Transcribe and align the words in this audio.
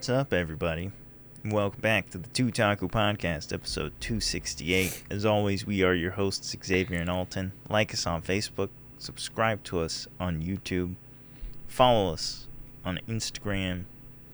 What's 0.00 0.08
up, 0.08 0.32
everybody? 0.32 0.92
Welcome 1.44 1.82
back 1.82 2.08
to 2.08 2.16
the 2.16 2.28
Two 2.28 2.50
Taku 2.50 2.88
Podcast, 2.88 3.52
episode 3.52 3.92
268. 4.00 5.02
As 5.10 5.26
always, 5.26 5.66
we 5.66 5.82
are 5.82 5.92
your 5.92 6.12
hosts, 6.12 6.56
Xavier 6.64 6.98
and 6.98 7.10
Alton. 7.10 7.52
Like 7.68 7.92
us 7.92 8.06
on 8.06 8.22
Facebook, 8.22 8.70
subscribe 8.98 9.62
to 9.64 9.80
us 9.80 10.08
on 10.18 10.40
YouTube, 10.40 10.94
follow 11.68 12.14
us 12.14 12.46
on 12.82 12.98
Instagram, 13.06 13.84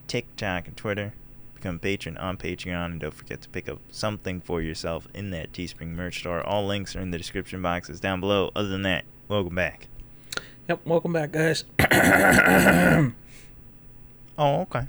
TikTok, 0.07 0.69
and 0.69 0.77
Twitter. 0.77 1.11
Become 1.55 1.75
a 1.75 1.79
patron 1.79 2.15
on 2.15 2.37
Patreon, 2.37 2.85
and 2.85 3.01
don't 3.01 3.13
forget 3.13 3.41
to 3.41 3.49
pick 3.49 3.67
up 3.67 3.79
something 3.91 4.39
for 4.39 4.61
yourself 4.61 5.09
in 5.13 5.31
that 5.31 5.51
Teespring 5.51 5.89
merch 5.89 6.19
store. 6.19 6.41
All 6.41 6.65
links 6.65 6.95
are 6.95 7.01
in 7.01 7.11
the 7.11 7.17
description 7.17 7.61
boxes 7.61 7.99
down 7.99 8.21
below. 8.21 8.51
Other 8.55 8.69
than 8.69 8.83
that, 8.83 9.03
welcome 9.27 9.55
back. 9.55 9.89
Yep, 10.69 10.79
welcome 10.85 11.11
back, 11.11 11.33
guys. 11.33 11.65
Oh, 14.39 14.61
okay. 14.61 14.87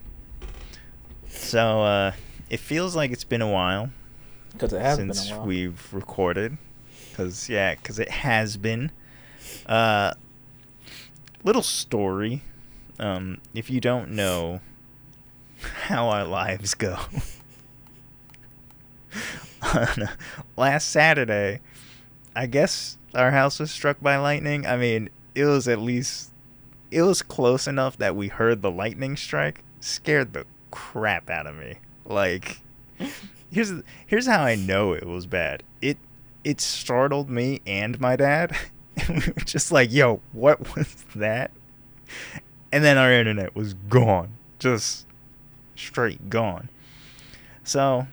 So, 1.38 1.82
uh, 1.82 2.12
it 2.50 2.60
feels 2.60 2.94
like 2.96 3.10
it's 3.10 3.24
been 3.24 3.42
a 3.42 3.48
while 3.48 3.90
Because 4.52 4.72
it 4.72 4.80
has 4.80 4.96
since 4.96 5.24
been 5.26 5.34
a 5.34 5.38
while. 5.38 5.46
we've 5.46 5.94
recorded. 5.94 6.58
Cause 7.14 7.48
yeah, 7.48 7.74
cause 7.76 7.98
it 7.98 8.10
has 8.10 8.56
been. 8.56 8.90
Uh, 9.66 10.12
little 11.42 11.62
story. 11.62 12.42
Um, 13.00 13.38
if 13.54 13.70
you 13.70 13.80
don't 13.80 14.10
know 14.10 14.60
how 15.86 16.08
our 16.08 16.24
lives 16.24 16.74
go, 16.74 16.96
last 20.56 20.88
Saturday, 20.88 21.60
I 22.34 22.46
guess 22.46 22.96
our 23.14 23.30
house 23.30 23.58
was 23.60 23.70
struck 23.70 24.00
by 24.00 24.16
lightning. 24.16 24.66
I 24.66 24.76
mean, 24.76 25.10
it 25.34 25.44
was 25.44 25.66
at 25.68 25.78
least 25.80 26.30
it 26.90 27.02
was 27.02 27.22
close 27.22 27.66
enough 27.66 27.96
that 27.98 28.16
we 28.16 28.28
heard 28.28 28.62
the 28.62 28.70
lightning 28.70 29.16
strike. 29.16 29.62
Scared 29.80 30.32
the 30.32 30.44
crap 30.70 31.30
out 31.30 31.46
of 31.46 31.56
me. 31.56 31.76
Like 32.04 32.60
here's 33.50 33.72
here's 34.06 34.26
how 34.26 34.42
I 34.42 34.54
know 34.54 34.92
it 34.92 35.06
was 35.06 35.26
bad. 35.26 35.62
It 35.80 35.98
it 36.44 36.60
startled 36.60 37.30
me 37.30 37.60
and 37.66 38.00
my 38.00 38.16
dad. 38.16 38.56
And 39.06 39.22
we 39.24 39.32
were 39.32 39.44
just 39.44 39.70
like, 39.70 39.92
"Yo, 39.92 40.20
what 40.32 40.74
was 40.74 41.04
that?" 41.14 41.52
And 42.72 42.84
then 42.84 42.98
our 42.98 43.12
internet 43.12 43.54
was 43.54 43.74
gone, 43.74 44.30
just 44.58 45.06
straight 45.76 46.28
gone. 46.28 46.68
So 47.62 48.08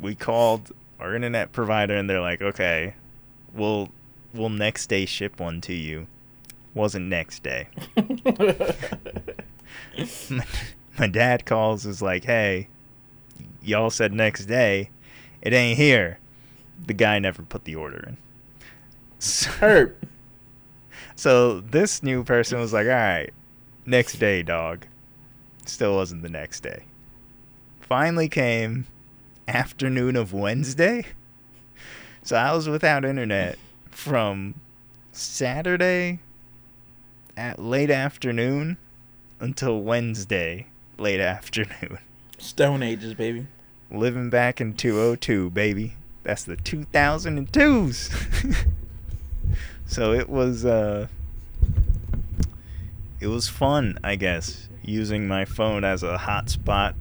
we 0.00 0.14
called 0.14 0.72
our 0.98 1.14
internet 1.14 1.52
provider, 1.52 1.94
and 1.94 2.08
they're 2.08 2.22
like, 2.22 2.40
"Okay, 2.40 2.94
we'll 3.52 3.90
we'll 4.32 4.48
next 4.48 4.86
day 4.86 5.04
ship 5.04 5.38
one 5.38 5.60
to 5.62 5.74
you." 5.74 6.06
Wasn't 6.74 7.04
next 7.04 7.42
day. 7.42 7.68
my, 10.98 11.06
dad 11.06 11.44
calls 11.44 11.86
is 11.86 12.02
like, 12.02 12.24
"Hey, 12.24 12.68
y'all 13.62 13.90
said 13.90 14.12
next 14.12 14.46
day. 14.46 14.90
It 15.40 15.52
ain't 15.52 15.78
here." 15.78 16.18
The 16.86 16.94
guy 16.94 17.18
never 17.18 17.42
put 17.42 17.64
the 17.64 17.76
order 17.76 18.04
in. 18.06 18.16
So, 19.18 19.50
Herb. 19.60 19.96
so 21.14 21.60
this 21.60 22.02
new 22.02 22.24
person 22.24 22.58
was 22.58 22.72
like, 22.72 22.86
"All 22.86 22.92
right, 22.92 23.30
next 23.86 24.14
day, 24.14 24.42
dog." 24.42 24.86
Still 25.64 25.94
wasn't 25.94 26.22
the 26.22 26.28
next 26.28 26.60
day. 26.60 26.84
Finally 27.80 28.28
came 28.28 28.86
afternoon 29.46 30.16
of 30.16 30.32
Wednesday. 30.32 31.04
So 32.22 32.36
I 32.36 32.54
was 32.54 32.68
without 32.68 33.04
internet 33.04 33.58
from 33.90 34.54
Saturday 35.12 36.20
at 37.36 37.58
late 37.58 37.90
afternoon 37.90 38.76
until 39.40 39.80
Wednesday 39.82 40.66
late 41.02 41.20
afternoon. 41.20 41.98
Stone 42.38 42.82
Ages, 42.82 43.14
baby. 43.14 43.46
Living 43.90 44.30
back 44.30 44.60
in 44.60 44.74
202, 44.74 45.50
baby. 45.50 45.94
That's 46.22 46.44
the 46.44 46.56
2002s. 46.56 48.56
so 49.86 50.12
it 50.12 50.28
was 50.28 50.64
uh 50.64 51.08
it 53.20 53.26
was 53.26 53.48
fun, 53.48 53.98
I 54.02 54.16
guess, 54.16 54.68
using 54.82 55.28
my 55.28 55.44
phone 55.44 55.84
as 55.84 56.02
a 56.02 56.16
hotspot 56.18 56.94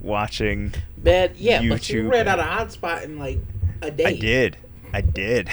watching 0.00 0.74
Bad, 0.98 1.36
yeah, 1.36 1.58
but 1.68 1.88
you 1.88 2.04
YouTube 2.04 2.10
ran 2.10 2.28
and- 2.28 2.28
out 2.28 2.38
of 2.40 2.46
hotspot 2.46 3.04
in 3.04 3.18
like 3.18 3.38
a 3.82 3.90
day. 3.90 4.04
I 4.06 4.12
did. 4.14 4.56
I 4.92 5.00
did. 5.00 5.48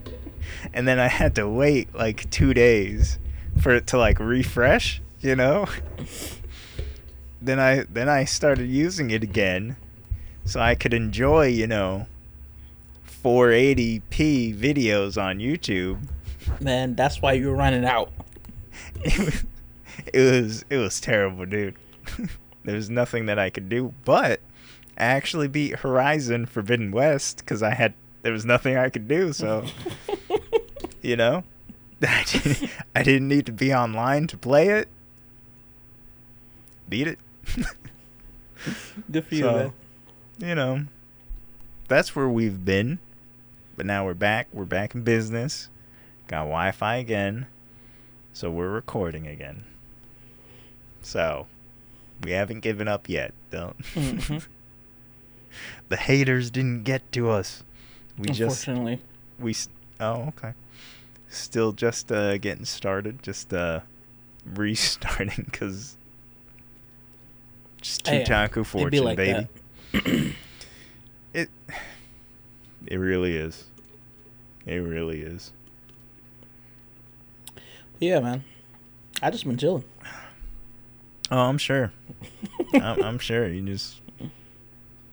and 0.74 0.86
then 0.86 0.98
I 0.98 1.08
had 1.08 1.34
to 1.36 1.48
wait 1.48 1.94
like 1.94 2.28
2 2.30 2.52
days 2.52 3.18
for 3.60 3.74
it 3.74 3.86
to 3.88 3.98
like 3.98 4.20
refresh, 4.20 5.00
you 5.20 5.34
know? 5.34 5.66
Then 7.40 7.60
I 7.60 7.84
then 7.90 8.08
I 8.08 8.24
started 8.24 8.68
using 8.68 9.10
it 9.10 9.22
again 9.22 9.76
so 10.44 10.60
I 10.60 10.74
could 10.74 10.94
enjoy, 10.94 11.46
you 11.48 11.66
know, 11.66 12.06
480p 13.22 14.56
videos 14.58 15.20
on 15.22 15.38
YouTube. 15.38 16.08
Man, 16.60 16.94
that's 16.94 17.20
why 17.20 17.34
you 17.34 17.48
were 17.48 17.54
running 17.54 17.84
out. 17.84 18.10
It 19.04 19.18
was 19.18 19.44
it 20.12 20.42
was, 20.42 20.64
it 20.70 20.76
was 20.78 21.00
terrible, 21.00 21.46
dude. 21.46 21.76
There's 22.64 22.88
nothing 22.88 23.26
that 23.26 23.38
I 23.38 23.50
could 23.50 23.68
do, 23.68 23.92
but 24.04 24.40
I 24.96 25.04
actually 25.04 25.48
beat 25.48 25.76
Horizon 25.80 26.46
Forbidden 26.46 26.90
West 26.90 27.44
cuz 27.46 27.62
I 27.62 27.74
had 27.74 27.94
there 28.22 28.32
was 28.32 28.44
nothing 28.44 28.76
I 28.76 28.88
could 28.88 29.06
do, 29.06 29.32
so 29.32 29.64
you 31.02 31.16
know, 31.16 31.44
I 32.02 32.24
didn't, 32.24 32.70
I 32.94 33.02
didn't 33.02 33.28
need 33.28 33.46
to 33.46 33.52
be 33.52 33.72
online 33.72 34.26
to 34.28 34.38
play 34.38 34.68
it. 34.68 34.88
Beat 36.88 37.08
it. 37.08 37.18
Good 39.10 39.26
for 39.26 39.34
you, 39.34 39.42
So, 39.42 39.52
man. 40.38 40.48
you 40.48 40.54
know, 40.54 40.84
that's 41.88 42.14
where 42.16 42.28
we've 42.28 42.64
been. 42.64 42.98
But 43.76 43.86
now 43.86 44.04
we're 44.04 44.14
back. 44.14 44.48
We're 44.52 44.64
back 44.64 44.94
in 44.94 45.02
business. 45.02 45.68
Got 46.26 46.40
Wi 46.40 46.72
Fi 46.72 46.96
again. 46.96 47.46
So 48.32 48.50
we're 48.50 48.68
recording 48.70 49.26
again. 49.26 49.64
So 51.02 51.46
we 52.24 52.32
haven't 52.32 52.60
given 52.60 52.88
up 52.88 53.08
yet. 53.08 53.32
Don't. 53.50 53.78
Mhm. 53.94 54.44
the 55.88 55.96
haters 55.96 56.50
didn't 56.50 56.82
get 56.82 57.10
to 57.12 57.30
us. 57.30 57.62
We 58.18 58.30
just. 58.30 58.66
We. 59.38 59.54
Oh, 60.00 60.32
okay. 60.36 60.52
Still 61.28 61.72
just 61.72 62.10
uh, 62.10 62.36
getting 62.38 62.64
started. 62.64 63.22
Just 63.22 63.54
uh, 63.54 63.80
restarting 64.44 65.44
because. 65.44 65.96
Just 67.80 68.08
oh, 68.08 68.12
Hey, 68.12 68.24
Chutaku 68.24 68.58
It'd 68.58 68.66
fortune, 68.66 69.04
like 69.04 69.16
baby. 69.16 69.48
It 71.34 71.50
it 72.86 72.96
really 72.96 73.36
is. 73.36 73.64
It 74.66 74.76
really 74.76 75.20
is. 75.20 75.52
Yeah, 78.00 78.20
man. 78.20 78.44
I 79.22 79.30
just 79.30 79.44
been 79.44 79.58
chilling. 79.58 79.84
Oh, 81.30 81.38
I'm 81.38 81.58
sure. 81.58 81.92
I'm, 82.74 83.02
I'm 83.02 83.18
sure 83.18 83.46
you 83.46 83.60
just 83.62 84.00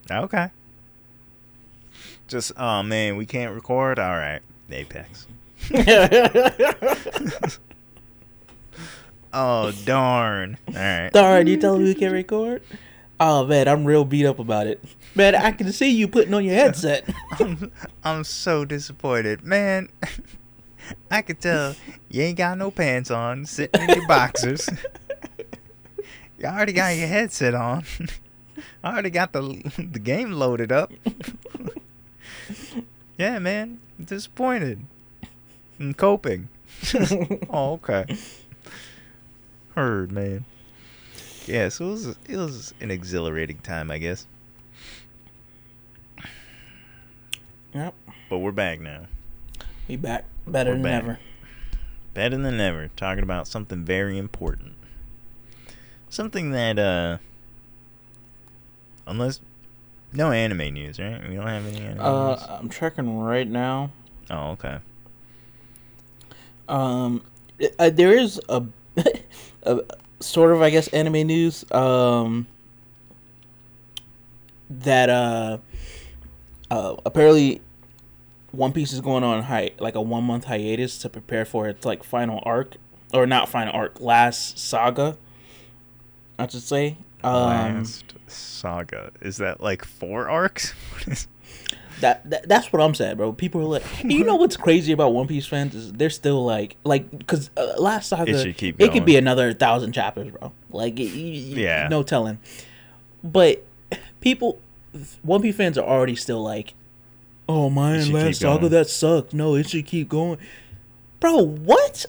okay. 0.10 0.50
Just 2.28 2.54
oh 2.58 2.82
man, 2.82 3.18
we 3.18 3.26
can't 3.26 3.54
record. 3.54 4.00
All 4.00 4.18
right, 4.18 4.42
Apex. 4.72 5.28
Oh 9.38 9.74
darn! 9.84 10.58
All 10.70 10.74
right. 10.76 11.10
Darn, 11.12 11.46
you 11.48 11.58
telling 11.58 11.84
me 11.84 11.90
we 11.90 11.96
can't 11.96 12.14
record? 12.14 12.64
Oh 13.20 13.46
man, 13.46 13.68
I'm 13.68 13.84
real 13.84 14.06
beat 14.06 14.26
up 14.26 14.40
about 14.40 14.66
it. 14.66 14.82
Man, 15.14 15.36
I 15.36 15.52
can 15.52 15.74
see 15.74 15.90
you 15.90 16.08
putting 16.08 16.34
on 16.34 16.46
your 16.46 16.56
headset. 16.56 17.04
I'm, 17.40 17.70
I'm 18.02 18.24
so 18.24 18.64
disappointed, 18.64 19.44
man. 19.44 19.90
I 21.12 21.22
could 21.22 21.42
tell 21.42 21.76
you 22.10 22.22
ain't 22.22 22.38
got 22.38 22.58
no 22.58 22.72
pants 22.72 23.12
on, 23.12 23.46
sitting 23.46 23.82
in 23.82 23.90
your 23.90 24.08
boxers. 24.08 24.70
You 26.38 26.48
already 26.48 26.74
got 26.74 26.98
your 26.98 27.08
headset 27.08 27.56
on. 27.56 27.86
I 28.84 28.92
already 28.92 29.10
got 29.10 29.32
the 29.32 29.42
the 29.78 30.00
game 30.00 30.34
loaded 30.34 30.70
up. 30.70 30.92
yeah, 33.18 33.40
man, 33.40 33.80
disappointed. 34.04 34.86
I'm 35.80 35.94
coping. 35.94 36.50
oh, 37.50 37.80
okay. 37.82 38.18
Heard, 39.76 40.12
man. 40.12 40.46
Yeah, 41.46 41.70
so 41.70 41.86
it 41.88 41.90
was 41.92 42.08
it 42.30 42.38
was 42.38 42.74
an 42.82 42.92
exhilarating 42.92 43.58
time, 43.60 43.92
I 43.92 43.98
guess. 43.98 44.26
yep. 47.74 47.94
But 48.30 48.40
we're 48.40 48.52
back 48.52 48.80
now. 48.80 49.02
We 49.88 49.98
back 49.98 50.26
better 50.48 50.72
We're 50.72 50.76
than 50.78 50.84
back. 50.84 51.04
ever. 51.04 51.20
better 52.14 52.38
than 52.38 52.60
ever 52.60 52.90
talking 52.96 53.24
about 53.24 53.46
something 53.48 53.84
very 53.84 54.18
important 54.18 54.74
something 56.10 56.52
that 56.52 56.80
uh 56.80 57.18
unless 59.06 59.42
no 60.14 60.32
anime 60.32 60.74
news 60.74 60.98
right 60.98 61.22
we 61.28 61.36
don't 61.36 61.46
have 61.46 61.66
any 61.68 61.82
anime 61.82 62.00
Uh, 62.06 62.30
news 62.36 62.46
I'm 62.50 62.70
checking 62.70 63.20
right 63.20 63.48
now. 63.48 63.92
oh 64.32 64.52
okay 64.52 64.78
Um, 66.70 67.22
uh, 67.78 67.90
there 67.90 68.18
is 68.18 68.40
a, 68.50 68.64
a 69.66 69.82
sort 70.20 70.52
of 70.52 70.62
I 70.62 70.70
guess 70.70 70.88
anime 70.90 71.28
news. 71.28 71.70
Um, 71.72 72.48
that 74.70 75.10
uh, 75.10 75.58
uh 76.72 76.96
apparently 77.06 77.62
One 78.52 78.72
Piece 78.72 78.94
is 78.94 79.02
going 79.02 79.24
on 79.24 79.44
hi- 79.44 79.72
like 79.80 79.96
a 79.96 80.02
one 80.02 80.24
month 80.24 80.46
hiatus 80.46 80.98
to 81.00 81.10
prepare 81.10 81.46
for 81.46 81.68
its 81.68 81.86
like 81.86 82.04
final 82.04 82.42
arc 82.44 82.76
or 83.14 83.26
not 83.26 83.50
final 83.50 83.74
arc, 83.74 84.00
last 84.00 84.58
saga. 84.60 85.18
I 86.38 86.48
should 86.48 86.62
say. 86.62 86.98
Um, 87.24 87.34
Last 87.34 88.14
saga. 88.28 89.12
Is 89.22 89.38
that 89.38 89.62
like 89.62 89.86
four 89.86 90.30
arcs? 90.30 90.74
That, 92.02 92.30
that 92.30 92.48
that's 92.50 92.74
what 92.74 92.82
I'm 92.82 92.94
saying, 92.94 93.16
bro. 93.18 93.32
People 93.32 93.62
are 93.62 93.80
like, 93.80 93.84
and 94.02 94.12
you 94.12 94.24
know 94.26 94.36
what's 94.42 94.58
crazy 94.58 94.92
about 94.92 95.14
One 95.14 95.28
Piece 95.28 95.46
fans 95.48 95.74
is 95.76 95.94
they're 95.94 96.10
still 96.10 96.44
like, 96.46 96.76
like, 96.84 97.10
because 97.18 97.50
uh, 97.56 97.74
last 97.78 98.10
saga 98.10 98.32
It 98.32 98.42
should 98.44 98.58
keep 98.58 98.82
it 98.82 98.92
could 98.92 99.06
be 99.06 99.16
another 99.16 99.54
thousand 99.54 99.94
chapters, 99.94 100.32
bro. 100.32 100.52
Like, 100.72 100.96
y- 100.98 101.06
y- 101.06 101.12
y- 101.14 101.62
Yeah. 101.62 101.88
no 101.90 102.04
telling. 102.04 102.40
But 103.24 103.64
people, 104.20 104.60
One 105.24 105.42
Piece 105.42 105.56
fans 105.56 105.78
are 105.78 105.86
already 105.86 106.16
still 106.16 106.44
like, 106.44 106.74
oh 107.48 107.70
man, 107.70 108.12
last 108.12 108.40
saga 108.42 108.60
going. 108.60 108.72
that 108.72 108.90
sucked. 108.90 109.34
No, 109.34 109.56
it 109.56 109.70
should 109.70 109.86
keep 109.86 110.10
going, 110.10 110.38
bro. 111.20 111.42
What? 111.42 112.06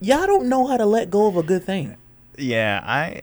Y'all 0.00 0.26
don't 0.26 0.48
know 0.48 0.66
how 0.68 0.76
to 0.76 0.86
let 0.86 1.10
go 1.10 1.26
of 1.26 1.36
a 1.36 1.42
good 1.42 1.64
thing. 1.64 1.96
Yeah, 2.36 2.80
I, 2.86 3.22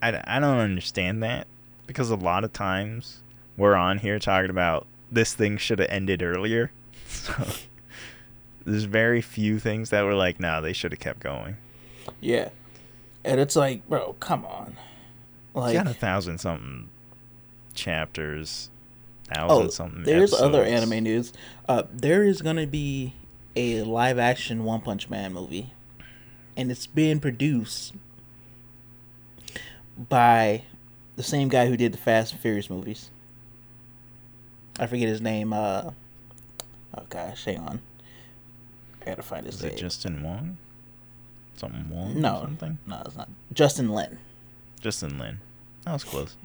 I, 0.00 0.22
I 0.26 0.40
don't 0.40 0.58
understand 0.58 1.22
that 1.22 1.46
because 1.86 2.10
a 2.10 2.16
lot 2.16 2.44
of 2.44 2.52
times 2.52 3.20
we're 3.56 3.74
on 3.74 3.98
here 3.98 4.18
talking 4.18 4.50
about 4.50 4.86
this 5.12 5.34
thing 5.34 5.56
should 5.56 5.78
have 5.78 5.90
ended 5.90 6.22
earlier. 6.22 6.70
So 7.06 7.32
there's 8.66 8.84
very 8.84 9.20
few 9.20 9.58
things 9.58 9.90
that 9.90 10.02
were 10.02 10.14
like, 10.14 10.40
no, 10.40 10.60
they 10.62 10.72
should 10.72 10.90
have 10.92 10.98
kept 11.00 11.20
going. 11.20 11.56
Yeah, 12.20 12.48
and 13.24 13.40
it's 13.40 13.54
like, 13.56 13.86
bro, 13.88 14.14
come 14.20 14.44
on, 14.46 14.76
like. 15.54 15.74
It's 15.74 15.84
got 15.84 15.90
a 15.90 15.94
thousand 15.94 16.38
something 16.38 16.88
chapters, 17.74 18.70
thousand 19.32 19.66
Oh, 19.66 19.68
something. 19.68 20.02
there's 20.04 20.32
other 20.32 20.64
anime 20.64 21.04
news. 21.04 21.32
Uh, 21.68 21.82
there 21.92 22.24
is 22.24 22.40
gonna 22.42 22.66
be 22.66 23.12
a 23.54 23.82
live 23.82 24.18
action 24.18 24.64
One 24.64 24.80
Punch 24.80 25.08
Man 25.10 25.32
movie, 25.34 25.72
and 26.56 26.70
it's 26.70 26.86
being 26.86 27.20
produced 27.20 27.92
by 30.08 30.62
the 31.16 31.22
same 31.22 31.48
guy 31.48 31.66
who 31.66 31.76
did 31.76 31.92
the 31.92 31.98
Fast 31.98 32.32
and 32.32 32.40
Furious 32.40 32.68
movies. 32.70 33.10
I 34.78 34.86
forget 34.86 35.08
his 35.08 35.20
name. 35.20 35.52
Uh, 35.52 35.90
oh 36.96 37.02
gosh, 37.08 37.44
hang 37.44 37.58
on. 37.58 37.80
I 39.00 39.04
gotta 39.06 39.22
find 39.22 39.46
his 39.46 39.56
Is 39.56 39.64
it 39.64 39.68
name. 39.70 39.78
Justin 39.78 40.22
Wong? 40.22 40.56
Something 41.56 41.88
Wong? 41.88 42.12
or 42.16 42.20
no, 42.20 42.40
something. 42.42 42.78
no, 42.86 43.02
it's 43.04 43.16
not. 43.16 43.28
Justin 43.52 43.90
Lin. 43.90 44.18
Justin 44.80 45.18
Lin. 45.18 45.40
That 45.84 45.92
was 45.92 46.04
close. 46.04 46.36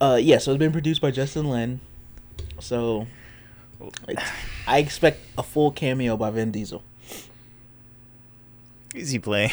Uh, 0.00 0.18
yeah, 0.20 0.38
so 0.38 0.52
it's 0.52 0.58
been 0.58 0.72
produced 0.72 1.00
by 1.00 1.10
Justin 1.10 1.48
Lin. 1.48 1.80
So, 2.60 3.06
I 4.66 4.78
expect 4.78 5.20
a 5.38 5.42
full 5.42 5.70
cameo 5.70 6.16
by 6.16 6.30
Vin 6.30 6.50
Diesel. 6.50 6.82
Is 8.94 9.10
he 9.10 9.18
playing? 9.18 9.50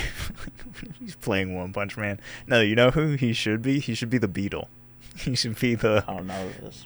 He's 0.99 1.15
playing 1.15 1.55
One 1.55 1.71
Punch 1.73 1.97
Man. 1.97 2.19
No, 2.47 2.61
you 2.61 2.75
know 2.75 2.91
who 2.91 3.13
he 3.13 3.33
should 3.33 3.61
be? 3.61 3.79
He 3.79 3.93
should 3.95 4.09
be 4.09 4.17
the 4.17 4.27
Beetle. 4.27 4.67
He 5.19 5.35
should 5.35 5.59
be 5.59 5.75
the 5.75 6.03
I 6.07 6.13
don't 6.15 6.27
know 6.27 6.49
this. 6.61 6.85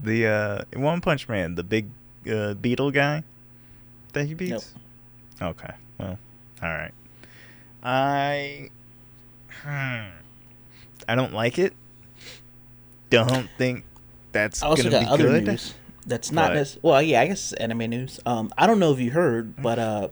the 0.00 0.26
uh 0.26 0.64
One 0.78 1.00
Punch 1.00 1.28
Man, 1.28 1.54
the 1.56 1.64
big 1.64 1.88
uh, 2.30 2.54
beetle 2.54 2.90
guy 2.92 3.24
that 4.12 4.26
he 4.26 4.34
beats. 4.34 4.74
Okay, 5.42 5.74
well, 5.98 6.18
all 6.62 6.68
right. 6.68 6.92
I 7.82 8.70
hmm, 9.62 10.08
I 11.08 11.14
don't 11.14 11.32
like 11.32 11.58
it. 11.58 11.72
Don't 13.10 13.48
think 13.58 13.84
that's 14.32 14.62
I 14.62 14.68
also 14.68 14.84
gonna 14.84 14.90
got 14.92 15.00
be 15.00 15.06
other 15.24 15.40
good. 15.40 15.46
news 15.46 15.74
that's 16.06 16.30
not 16.30 16.50
What? 16.50 16.58
necess- 16.58 16.78
well, 16.82 17.02
yeah, 17.02 17.20
I 17.22 17.26
guess 17.26 17.52
it's 17.52 17.60
anime 17.60 17.90
news. 17.90 18.20
Um, 18.26 18.52
I 18.58 18.66
don't 18.66 18.78
know 18.78 18.92
if 18.92 19.00
you 19.00 19.10
heard, 19.10 19.60
but 19.62 19.78
uh, 19.78 20.08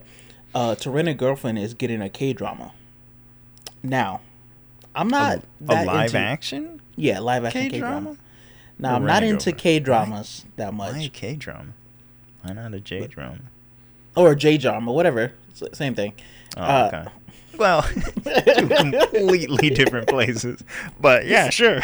uh, 0.55 0.75
To 0.75 0.89
Rent 0.89 1.07
a 1.07 1.13
Girlfriend 1.13 1.59
is 1.59 1.73
getting 1.73 2.01
a 2.01 2.09
K 2.09 2.33
drama. 2.33 2.71
Now, 3.81 4.21
I'm 4.95 5.07
not 5.07 5.43
A, 5.67 5.73
a 5.73 5.85
live 5.85 6.05
into, 6.15 6.17
action 6.17 6.81
Yeah, 6.95 7.19
live 7.19 7.45
action 7.45 7.69
K 7.69 7.79
drama. 7.79 8.17
Now, 8.79 8.95
I'm 8.95 9.05
not 9.05 9.23
into 9.23 9.51
K 9.51 9.79
dramas 9.79 10.45
that 10.55 10.73
much, 10.73 10.93
Why 10.93 11.01
a 11.03 11.09
K 11.09 11.35
drama? 11.35 11.73
Why 12.41 12.53
not 12.53 12.73
a 12.73 12.79
J 12.79 13.07
drama? 13.07 13.39
or 14.15 14.35
J 14.35 14.57
drama, 14.57 14.91
whatever. 14.91 15.33
Same 15.73 15.95
thing. 15.95 16.13
Oh, 16.57 16.61
Uh, 16.61 16.91
okay. 16.93 17.11
Well, 17.57 17.81
two 17.83 18.67
completely 18.67 19.69
different 19.69 20.07
places, 20.07 20.63
but 20.99 21.27
yeah, 21.27 21.49
sure. 21.49 21.81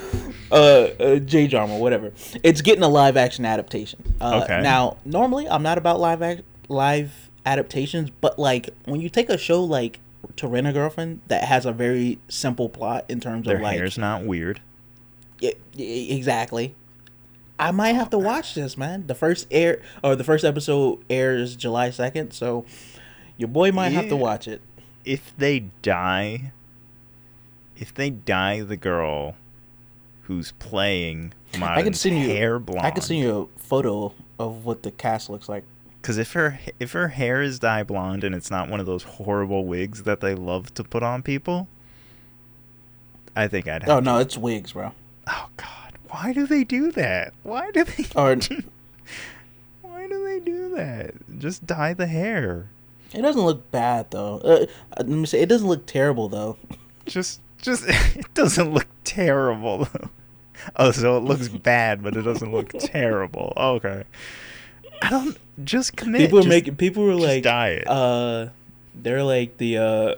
uh, 0.50 0.54
uh 0.54 1.16
J 1.18 1.46
drama, 1.46 1.76
whatever. 1.78 2.12
It's 2.42 2.60
getting 2.62 2.82
a 2.82 2.88
live 2.88 3.16
action 3.16 3.44
adaptation. 3.44 4.14
Uh, 4.20 4.40
Okay. 4.44 4.62
Now, 4.62 4.96
normally 5.04 5.48
I'm 5.48 5.62
not 5.62 5.78
about 5.78 6.00
live 6.00 6.22
act- 6.22 6.42
live 6.68 7.29
adaptations, 7.46 8.10
but 8.20 8.38
like 8.38 8.70
when 8.84 9.00
you 9.00 9.08
take 9.08 9.28
a 9.28 9.38
show 9.38 9.62
like 9.62 10.00
To 10.36 10.46
Rent 10.46 10.66
a 10.66 10.72
Girlfriend 10.72 11.20
that 11.28 11.44
has 11.44 11.66
a 11.66 11.72
very 11.72 12.18
simple 12.28 12.68
plot 12.68 13.04
in 13.08 13.20
terms 13.20 13.46
Their 13.46 13.56
of 13.56 13.62
like 13.62 13.76
hair's 13.76 13.98
not 13.98 14.24
weird. 14.24 14.60
Yeah, 15.40 15.52
yeah, 15.74 16.14
exactly. 16.14 16.74
I 17.58 17.72
might 17.72 17.94
have 17.94 18.10
to 18.10 18.18
watch 18.18 18.54
this, 18.54 18.76
man. 18.78 19.06
The 19.06 19.14
first 19.14 19.46
air 19.50 19.82
or 20.02 20.16
the 20.16 20.24
first 20.24 20.44
episode 20.44 21.04
airs 21.10 21.56
July 21.56 21.90
second, 21.90 22.32
so 22.32 22.64
your 23.36 23.48
boy 23.48 23.70
might 23.70 23.90
have 23.90 24.08
to 24.08 24.16
watch 24.16 24.48
it. 24.48 24.62
If 25.04 25.34
they 25.36 25.60
die, 25.82 26.52
if 27.76 27.92
they 27.94 28.10
die, 28.10 28.60
the 28.62 28.76
girl 28.76 29.36
who's 30.22 30.52
playing 30.52 31.32
I 31.60 31.82
can 31.82 31.94
send 31.94 32.18
you 32.18 32.28
hair 32.28 32.58
blonde. 32.58 32.86
I 32.86 32.90
can 32.90 33.02
send 33.02 33.20
you 33.20 33.50
a 33.56 33.60
photo 33.60 34.14
of 34.38 34.64
what 34.64 34.82
the 34.82 34.90
cast 34.90 35.28
looks 35.28 35.48
like. 35.48 35.64
Because 36.00 36.16
if 36.18 36.32
her 36.32 36.58
if 36.78 36.92
her 36.92 37.08
hair 37.08 37.42
is 37.42 37.58
dye 37.58 37.82
blonde 37.82 38.24
and 38.24 38.34
it's 38.34 38.50
not 38.50 38.68
one 38.68 38.80
of 38.80 38.86
those 38.86 39.02
horrible 39.02 39.66
wigs 39.66 40.04
that 40.04 40.20
they 40.20 40.34
love 40.34 40.72
to 40.74 40.84
put 40.84 41.02
on 41.02 41.22
people, 41.22 41.68
I 43.36 43.48
think 43.48 43.68
I'd. 43.68 43.82
Have 43.82 43.90
Oh 43.90 44.00
no, 44.00 44.18
it's 44.18 44.36
wigs, 44.36 44.72
bro. 44.72 44.92
Oh 45.26 45.48
God! 45.56 45.98
Why 46.08 46.32
do 46.32 46.46
they 46.46 46.64
do 46.64 46.90
that? 46.92 47.32
Why 47.42 47.70
do 47.70 47.84
they? 47.84 48.06
Or 48.16 48.36
Why 49.82 50.06
do 50.08 50.24
they 50.24 50.40
do 50.40 50.74
that? 50.74 51.14
Just 51.38 51.66
dye 51.66 51.94
the 51.94 52.06
hair. 52.06 52.68
it 53.12 53.20
doesn't 53.22 53.42
look 53.42 53.70
bad 53.70 54.10
though. 54.10 54.38
Uh, 54.38 54.66
let 54.98 55.08
me 55.08 55.26
say 55.26 55.40
it 55.42 55.48
doesn't 55.48 55.68
look 55.68 55.86
terrible 55.86 56.28
though. 56.28 56.56
Just, 57.06 57.40
just 57.60 57.84
it 57.88 58.32
doesn't 58.34 58.72
look 58.72 58.88
terrible. 59.04 59.84
though. 59.92 60.10
Oh, 60.76 60.90
so 60.90 61.16
it 61.16 61.20
looks 61.24 61.48
bad, 61.48 62.02
but 62.02 62.16
it 62.16 62.22
doesn't 62.22 62.52
look 62.52 62.70
terrible. 62.78 63.52
Okay. 63.56 64.04
I 65.02 65.10
don't 65.10 65.36
just 65.64 65.96
commit. 65.96 66.20
people 66.22 66.38
are 66.38 66.42
just- 66.42 66.48
making 66.48 66.76
people 66.76 67.04
were 67.04 67.14
like 67.14 67.42
dye 67.42 67.68
it. 67.70 67.86
uh 67.88 68.48
they're 68.94 69.22
like 69.24 69.56
the 69.58 69.78
uh 69.78 70.14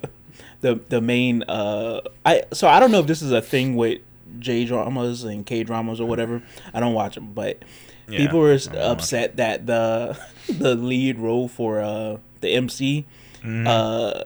the 0.60 0.76
the 0.88 1.00
main 1.00 1.42
uh 1.44 2.00
I 2.26 2.42
so 2.52 2.68
I 2.68 2.80
don't 2.80 2.90
know 2.92 3.00
if 3.00 3.06
this 3.06 3.22
is 3.22 3.32
a 3.32 3.42
thing 3.42 3.76
with 3.76 4.00
J 4.38 4.64
dramas 4.64 5.24
and 5.24 5.44
K 5.44 5.62
dramas 5.64 6.00
or 6.00 6.06
whatever. 6.08 6.42
I 6.74 6.80
don't 6.80 6.94
watch 6.94 7.14
them, 7.16 7.32
but 7.34 7.62
Yeah, 8.08 8.18
people 8.18 8.40
were 8.40 8.52
I 8.52 8.54
watch 8.54 8.66
upset 8.76 9.36
that 9.36 9.66
the 9.66 10.18
the 10.48 10.74
lead 10.74 11.18
role 11.18 11.48
for 11.48 11.80
uh 11.80 12.16
the 12.40 12.50
MC 12.50 13.04
Mhm. 13.42 13.66
uh 13.66 14.24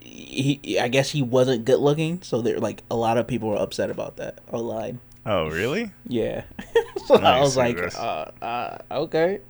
he 0.00 0.78
I 0.80 0.88
guess 0.88 1.10
he 1.10 1.22
wasn't 1.22 1.64
good 1.64 1.80
looking, 1.80 2.22
so 2.22 2.40
they're 2.40 2.60
like 2.60 2.82
a 2.90 2.94
lot 2.96 3.18
of 3.18 3.26
people 3.26 3.48
were 3.48 3.56
upset 3.56 3.90
about 3.90 4.16
that 4.16 4.38
online. 4.52 5.00
Oh, 5.26 5.48
really? 5.48 5.92
Yeah. 6.06 6.44
so 7.06 7.16
I 7.16 7.20
Nice, 7.20 7.40
was 7.42 7.56
like, 7.56 7.76
that's- 7.76 7.96
uh, 7.96 8.30
uh 8.42 8.78
okay. 9.02 9.40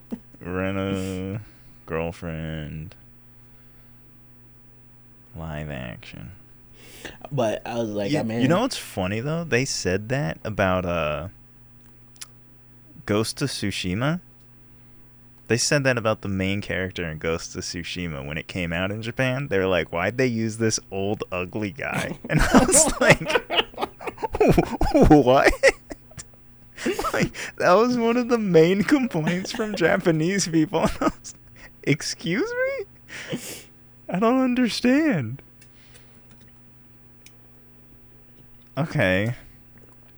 Rena, 0.41 1.41
girlfriend, 1.87 2.95
live 5.37 5.71
action. 5.71 6.33
But 7.31 7.63
I 7.67 7.77
was 7.79 7.91
like, 7.91 8.11
you, 8.13 8.19
I 8.19 8.23
mean, 8.23 8.43
you 8.43 8.49
know 8.49 8.61
what's 8.61 8.77
funny 8.77 9.21
though? 9.21 9.45
They 9.45 9.65
said 9.65 10.09
that 10.11 10.39
about 10.45 10.85
uh 10.85 11.29
Ghost 13.07 13.41
of 13.43 13.49
Tsushima. 13.51 14.21
They 15.49 15.57
said 15.57 15.85
that 15.85 15.99
about 15.99 16.23
the 16.23 16.29
main 16.29 16.61
character 16.61 17.05
in 17.09 17.19
Ghost 17.19 17.55
of 17.57 17.63
Tsushima 17.63 18.25
when 18.27 18.39
it 18.39 18.47
came 18.47 18.73
out 18.73 18.91
in 18.91 19.03
Japan. 19.03 19.49
They 19.49 19.59
were 19.59 19.67
like, 19.67 19.93
"Why'd 19.93 20.17
they 20.19 20.27
use 20.29 20.59
this 20.59 20.79
old 20.91 21.25
ugly 21.33 21.71
guy?" 21.73 22.19
And 22.31 22.41
I 22.41 22.65
was 22.65 23.01
like, 23.01 23.92
"What?" 25.09 25.53
like 27.13 27.33
that 27.59 27.73
was 27.75 27.97
one 27.97 28.17
of 28.17 28.29
the 28.29 28.39
main 28.39 28.83
complaints 28.83 29.53
from 29.53 29.75
Japanese 29.75 30.49
people. 30.49 30.89
Excuse 31.85 32.51
me? 32.51 33.39
I 34.09 34.19
don't 34.19 34.41
understand. 34.41 35.43
Okay. 38.77 39.35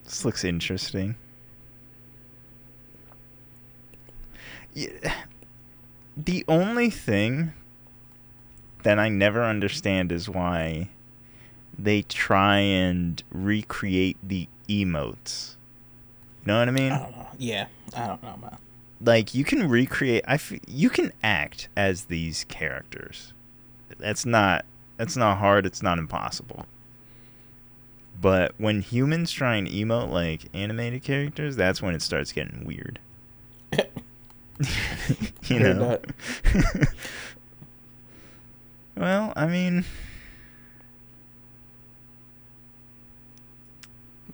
This 0.05 0.25
looks 0.25 0.45
interesting. 0.45 1.17
Yeah. 4.75 5.15
the 6.17 6.45
only 6.49 6.91
thing 6.91 7.53
that 8.83 8.99
I 8.99 9.09
never 9.09 9.45
understand 9.45 10.11
is 10.11 10.29
why 10.29 10.91
they 11.79 12.03
try 12.03 12.59
and 12.59 13.23
recreate 13.31 14.17
the 14.23 14.49
emotes. 14.69 15.57
You 16.43 16.53
know 16.53 16.59
what 16.59 16.69
I 16.69 16.73
mean? 16.73 16.93
I 16.93 16.99
don't 16.99 17.17
know. 17.17 17.29
Yeah, 17.39 17.67
I 17.97 18.07
don't 18.07 18.23
know, 18.23 18.37
man. 18.41 18.59
Like 19.01 19.35
you 19.35 19.45
can 19.45 19.69
recreate. 19.69 20.25
I 20.27 20.35
f- 20.35 20.53
you 20.67 20.91
can 20.91 21.13
act 21.23 21.69
as 21.77 22.05
these 22.05 22.45
characters. 22.45 23.33
That's 23.99 24.25
not 24.25 24.65
that's 24.97 25.17
not 25.17 25.39
hard. 25.39 25.67
It's 25.67 25.83
not 25.83 25.99
impossible. 25.99 26.67
But 28.21 28.55
when 28.59 28.81
humans 28.81 29.33
try 29.33 29.57
and 29.57 29.69
emote 29.69 30.11
like 30.11 30.43
animated 30.55 31.03
characters, 31.03 31.57
that's 31.57 31.83
when 31.83 31.95
it 31.95 32.03
starts 32.03 32.33
getting 32.33 32.65
weird. 32.65 32.99
you 35.47 35.59
know. 35.59 35.99
well, 38.97 39.33
I 39.37 39.47
mean, 39.47 39.85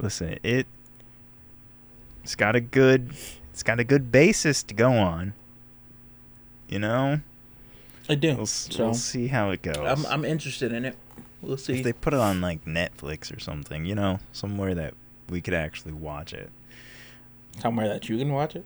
listen, 0.00 0.38
it 0.42 0.66
it's 2.22 2.34
got 2.34 2.56
a 2.56 2.60
good 2.60 3.10
it's 3.52 3.62
got 3.62 3.80
a 3.80 3.84
good 3.84 4.10
basis 4.10 4.62
to 4.64 4.74
go 4.74 4.92
on. 4.92 5.34
You 6.68 6.78
know, 6.78 7.20
I 8.08 8.14
do. 8.14 8.36
we'll, 8.36 8.46
so 8.46 8.84
we'll 8.84 8.94
see 8.94 9.26
how 9.26 9.50
it 9.50 9.62
goes. 9.62 9.76
I'm 9.78 10.06
I'm 10.06 10.24
interested 10.24 10.72
in 10.72 10.84
it. 10.84 10.96
We'll 11.42 11.56
see. 11.56 11.78
if 11.78 11.84
they 11.84 11.92
put 11.92 12.12
it 12.12 12.20
on 12.20 12.40
like 12.40 12.64
Netflix 12.64 13.34
or 13.34 13.40
something, 13.40 13.84
you 13.84 13.94
know, 13.94 14.20
somewhere 14.32 14.74
that 14.74 14.94
we 15.28 15.40
could 15.40 15.54
actually 15.54 15.92
watch 15.92 16.32
it. 16.32 16.50
Somewhere 17.58 17.88
that 17.88 18.08
you 18.08 18.18
can 18.18 18.32
watch 18.32 18.54
it. 18.54 18.64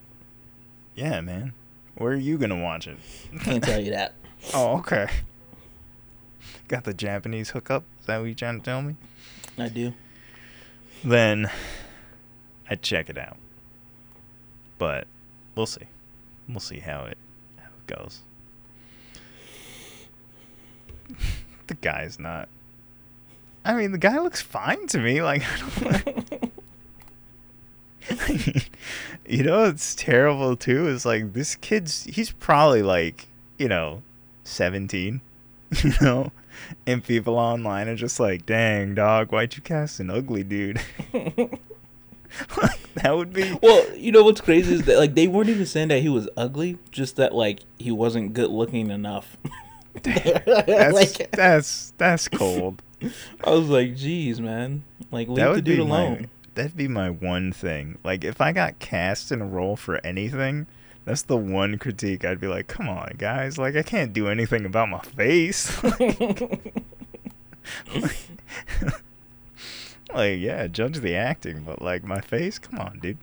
Yeah, 0.95 1.21
man. 1.21 1.55
Where 1.97 2.13
are 2.13 2.17
you 2.17 2.37
gonna 2.39 2.61
watch 2.61 2.87
it? 2.87 2.99
Can't 3.41 3.63
tell 3.63 3.81
you 3.81 3.91
that. 3.93 4.15
Oh, 4.53 4.77
okay. 4.77 5.09
Got 6.69 6.85
the 6.85 6.93
Japanese 6.93 7.49
hookup? 7.49 7.83
Is 8.01 8.07
that 8.07 8.19
what 8.19 8.27
you're 8.27 8.35
trying 8.35 8.59
to 8.59 8.65
tell 8.65 8.83
me? 8.83 8.97
I 9.57 9.71
do. 9.71 9.95
Then 11.03 11.51
I'd 12.69 12.83
check 12.83 13.09
it 13.09 13.19
out. 13.19 13.37
But 14.79 15.07
we'll 15.55 15.67
see. 15.67 15.87
We'll 16.49 16.61
see 16.61 16.79
how 16.79 17.05
it 17.05 17.19
how 17.57 17.65
it 17.65 17.87
goes. 17.87 18.21
the 21.67 21.75
guy's 21.75 22.19
not. 22.19 22.49
I 23.65 23.75
mean, 23.75 23.93
the 23.93 23.99
guy 23.99 24.19
looks 24.19 24.43
fine 24.43 24.87
to 24.89 24.99
me. 24.99 25.23
Like, 25.23 25.43
I 25.83 25.99
don't. 25.99 26.45
you 29.27 29.43
know, 29.43 29.65
it's 29.65 29.95
terrible 29.95 30.57
too. 30.57 30.89
Is 30.89 31.07
like 31.07 31.33
this 31.33 31.57
kid's. 31.57 32.05
He's 32.05 32.31
probably 32.31 32.83
like 32.83 33.29
you 33.59 33.69
know, 33.69 34.03
seventeen. 34.45 35.21
You 35.85 35.93
know, 36.01 36.33
and 36.87 37.03
people 37.03 37.37
online 37.39 37.89
are 37.89 37.97
just 37.97 38.21
like, 38.21 38.47
"Dang, 38.47 38.95
dog, 38.95 39.33
why'd 39.33 39.57
you 39.57 39.63
cast 39.63 40.01
an 40.01 40.11
ugly 40.11 40.45
dude?" 40.45 40.81
like, 41.13 42.95
that 42.95 43.17
would 43.17 43.33
be. 43.33 43.59
well, 43.63 43.85
you 43.97 44.13
know 44.13 44.23
what's 44.23 44.41
crazy 44.41 44.75
is 44.75 44.83
that 44.85 44.99
like 44.99 45.15
they 45.15 45.27
weren't 45.27 45.49
even 45.49 45.67
saying 45.67 45.89
that 45.89 46.01
he 46.01 46.09
was 46.09 46.29
ugly, 46.37 46.79
just 46.91 47.17
that 47.17 47.35
like 47.35 47.61
he 47.79 47.91
wasn't 47.91 48.35
good 48.35 48.51
looking 48.51 48.91
enough. 48.91 49.37
That's 50.03 50.93
like 50.95 51.31
that's 51.33 51.93
that's 51.99 52.29
cold. 52.29 52.83
I 53.45 53.51
was 53.51 53.69
like, 53.69 53.97
"Geez, 53.97 54.41
man, 54.41 54.85
like 55.11 55.29
leave 55.29 55.55
the 55.55 55.63
dude 55.63 55.79
alone." 55.81 56.23
my 56.23 56.29
that'd 56.55 56.77
be 56.77 56.89
my 56.89 57.11
one 57.11 57.53
thing. 57.53 57.99
Like 58.05 58.25
if 58.25 58.41
I 58.41 58.53
got 58.53 58.79
cast 58.79 59.33
in 59.33 59.41
a 59.41 59.47
role 59.47 59.77
for 59.77 60.05
anything, 60.05 60.67
that's 61.05 61.23
the 61.23 61.37
one 61.37 61.79
critique 61.79 62.25
I'd 62.25 62.41
be 62.41 62.47
like, 62.47 62.67
"Come 62.67 62.89
on, 62.89 63.15
guys! 63.19 63.59
Like 63.59 63.77
I 63.77 63.83
can't 63.83 64.13
do 64.13 64.29
anything 64.29 64.65
about 64.65 64.89
my 64.89 65.01
face." 65.01 65.83
like 70.15 70.39
yeah, 70.39 70.67
judge 70.67 70.99
the 70.99 71.15
acting, 71.15 71.63
but 71.63 71.83
like 71.83 72.05
my 72.05 72.21
face, 72.21 72.59
come 72.59 72.79
on, 72.79 72.99
dude. 73.01 73.19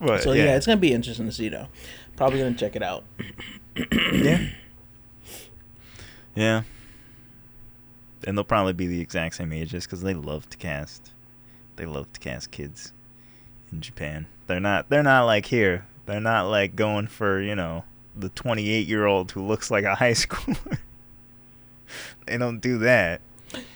But 0.00 0.22
so 0.22 0.32
yeah. 0.32 0.56
it's 0.56 0.66
gonna 0.66 0.78
be 0.78 0.92
interesting 0.92 1.26
to 1.26 1.32
see 1.32 1.48
though. 1.48 1.68
Probably 2.16 2.38
gonna 2.40 2.54
check 2.54 2.76
it 2.76 2.82
out. 2.82 3.04
yeah. 4.12 4.48
Yeah. 6.34 6.62
And 8.24 8.36
they'll 8.36 8.44
probably 8.44 8.72
be 8.72 8.86
the 8.86 9.00
exact 9.00 9.36
same 9.36 9.52
ages 9.52 9.84
because 9.84 10.02
they 10.02 10.14
love 10.14 10.48
to 10.50 10.56
cast. 10.56 11.10
They 11.76 11.86
love 11.86 12.12
to 12.12 12.20
cast 12.20 12.50
kids 12.50 12.92
in 13.72 13.80
Japan. 13.80 14.26
They're 14.46 14.60
not. 14.60 14.88
They're 14.88 15.02
not 15.02 15.24
like 15.24 15.46
here. 15.46 15.86
They're 16.08 16.20
not 16.20 16.48
like 16.48 16.74
going 16.74 17.06
for 17.06 17.40
you 17.40 17.54
know 17.54 17.84
the 18.16 18.30
28 18.30 18.88
year 18.88 19.04
old 19.06 19.30
who 19.30 19.46
looks 19.46 19.70
like 19.70 19.84
a 19.84 19.94
high 19.94 20.12
schooler. 20.14 20.78
they 22.26 22.36
don't 22.38 22.58
do 22.60 22.78
that. 22.78 23.20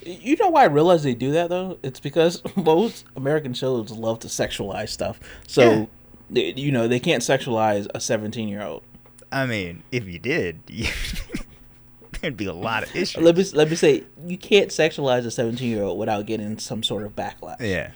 You 0.04 0.36
know 0.36 0.48
why 0.50 0.62
I 0.62 0.66
realize 0.66 1.02
they 1.02 1.14
do 1.14 1.30
that 1.32 1.48
though? 1.50 1.78
It's 1.82 2.00
because 2.00 2.42
most 2.56 3.04
American 3.16 3.54
shows 3.54 3.90
love 3.90 4.18
to 4.20 4.28
sexualize 4.28 4.88
stuff. 4.90 5.20
So, 5.46 5.88
they, 6.30 6.52
you 6.54 6.72
know, 6.72 6.88
they 6.88 7.00
can't 7.00 7.22
sexualize 7.22 7.86
a 7.94 8.00
17 8.00 8.48
year 8.48 8.62
old. 8.62 8.82
I 9.30 9.46
mean, 9.46 9.82
if 9.92 10.06
you 10.06 10.18
did, 10.18 10.60
you 10.68 10.88
there'd 12.20 12.36
be 12.36 12.46
a 12.46 12.52
lot 12.52 12.82
of 12.82 12.94
issues. 12.96 13.22
Let 13.22 13.36
me 13.36 13.44
let 13.54 13.70
me 13.70 13.76
say, 13.76 14.04
you 14.26 14.36
can't 14.38 14.68
sexualize 14.70 15.24
a 15.26 15.30
17 15.30 15.68
year 15.68 15.82
old 15.82 15.98
without 15.98 16.26
getting 16.26 16.58
some 16.58 16.82
sort 16.82 17.02
of 17.04 17.14
backlash. 17.14 17.60
yeah. 17.60 17.90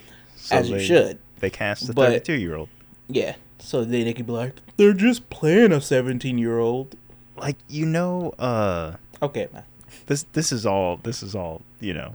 as 0.51 0.69
you 0.71 0.77
they- 0.77 0.85
should. 0.85 1.19
They 1.41 1.51
cast 1.51 1.89
a 1.89 1.93
But- 1.93 2.09
32 2.25 2.33
year 2.35 2.57
old. 2.57 2.69
Yeah. 3.09 3.37
So 3.59 3.85
they, 3.85 4.03
they 4.05 4.13
could 4.15 4.27
be 4.27 4.33
like, 4.33 4.55
they're 4.77 4.93
just 4.93 5.29
playing 5.31 5.73
a 5.73 5.81
17 5.81 6.39
year 6.39 6.59
old. 6.59 6.95
Like 7.37 7.57
you 7.69 7.87
know, 7.87 8.31
uh. 8.39 8.97
Okay, 9.23 9.49
man. 9.53 9.65
this 10.07 10.25
this 10.33 10.53
is 10.53 10.65
all 10.67 10.99
this 10.99 11.23
is 11.23 11.35
all 11.35 11.63
you 11.81 11.95
know 11.95 12.15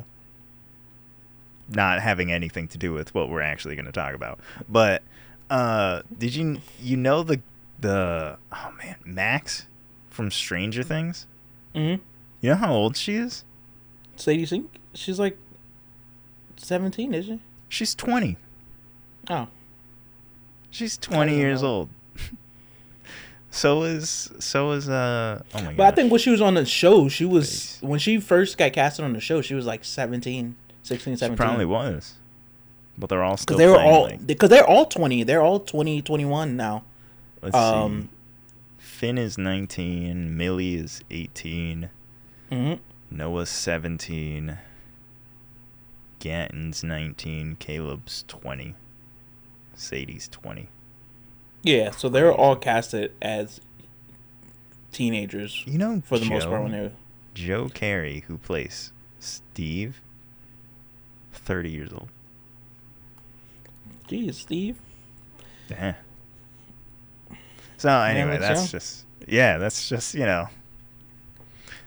not 1.69 2.01
having 2.01 2.31
anything 2.31 2.67
to 2.67 2.77
do 2.77 2.91
with 2.93 3.13
what 3.15 3.29
we're 3.29 3.41
actually 3.41 3.75
going 3.75 3.86
to 3.86 3.91
talk 3.93 4.13
about 4.13 4.39
but 4.67 5.01
uh 5.50 6.01
did 6.17 6.36
you 6.36 6.60
you 6.81 6.98
know 6.98 7.24
the 7.24 7.39
the 7.79 8.38
oh 8.51 8.71
man 8.77 8.95
max 9.05 9.65
from 10.10 10.29
stranger 10.29 10.83
things 10.83 11.25
Mm-hmm. 11.74 12.01
you 12.41 12.50
know 12.50 12.55
how 12.55 12.74
old 12.74 12.98
she 12.98 13.15
is 13.15 13.45
Sadie 14.17 14.45
Sink, 14.45 14.69
she's 14.93 15.17
like 15.19 15.38
17, 16.57 17.13
isn't 17.13 17.38
she? 17.38 17.41
she's 17.69 17.95
20 17.95 18.36
Oh. 19.29 19.48
She's 20.72 20.98
20 20.98 21.36
years 21.36 21.62
know. 21.62 21.68
old 21.68 21.90
so 23.51 23.84
is 23.84 24.32
so 24.40 24.72
is 24.72 24.90
uh 24.90 25.42
oh 25.54 25.58
my 25.62 25.63
god 25.66 25.78
But 25.78 25.84
I 25.88 25.92
think 25.92 26.12
when 26.12 26.20
she 26.20 26.30
was 26.30 26.42
on 26.42 26.54
the 26.56 26.66
show, 26.66 27.08
she 27.10 27.25
was, 27.25 27.50
Face. 27.50 27.82
when 27.82 28.00
she 28.00 28.20
first 28.20 28.58
got 28.58 28.72
casted 28.74 29.04
on 29.06 29.13
the 29.13 29.20
show, 29.20 29.42
she 29.42 29.54
was 29.54 29.66
like 29.66 29.84
17, 29.84 30.56
16, 30.84 31.18
17. 31.18 31.18
she 31.18 31.20
17. 31.20 31.38
probably 31.38 31.66
was 31.66 32.13
but 32.98 33.10
they're 33.10 33.24
all 33.24 33.38
still 33.38 33.58
because 33.58 33.60
they 33.60 33.68
were 33.68 33.75
playing, 33.75 33.92
all 33.94 34.04
like- 34.04 34.28
because 34.28 34.50
they're 34.50 34.68
all 34.68 34.86
20 34.86 35.24
they're 35.24 35.42
all 35.42 35.60
20 35.60 36.01
21 36.01 36.56
now 36.58 36.84
let's 37.42 37.56
um 37.56 38.01
see 38.04 38.08
Finn 38.78 39.18
is 39.18 39.36
19, 39.36 40.38
Millie 40.38 40.75
is 40.75 41.01
18, 41.10 41.90
mhm. 42.51 42.78
Noah's 43.10 43.50
17, 43.50 44.60
Gaten's 46.20 46.84
19, 46.84 47.56
Caleb's 47.60 48.24
20, 48.28 48.75
Sadie's 49.81 50.27
20. 50.29 50.69
yeah 51.63 51.91
so 51.91 52.07
they 52.09 52.21
were 52.23 52.33
all 52.33 52.55
casted 52.55 53.11
as 53.21 53.59
teenagers 54.91 55.63
You 55.65 55.77
know, 55.77 56.01
for 56.05 56.17
the 56.19 56.25
Joe, 56.25 56.31
most 56.33 56.47
part 56.47 56.63
when 56.63 56.71
they 56.71 56.81
were 56.81 56.91
Joe 57.33 57.65
Keery, 57.69 58.23
who 58.23 58.38
plays 58.38 58.91
Steve, 59.19 60.01
30 61.33 61.69
years 61.69 61.91
old. 61.93 62.09
geez 64.07 64.38
steve 64.38 64.77
Yeah. 65.69 65.95
So 67.77 67.89
anyway, 67.89 68.38
that's 68.38 68.59
young. 68.59 68.67
just 68.67 69.05
yeah, 69.27 69.57
that's 69.57 69.89
just 69.89 70.13
you 70.13 70.25
know. 70.25 70.50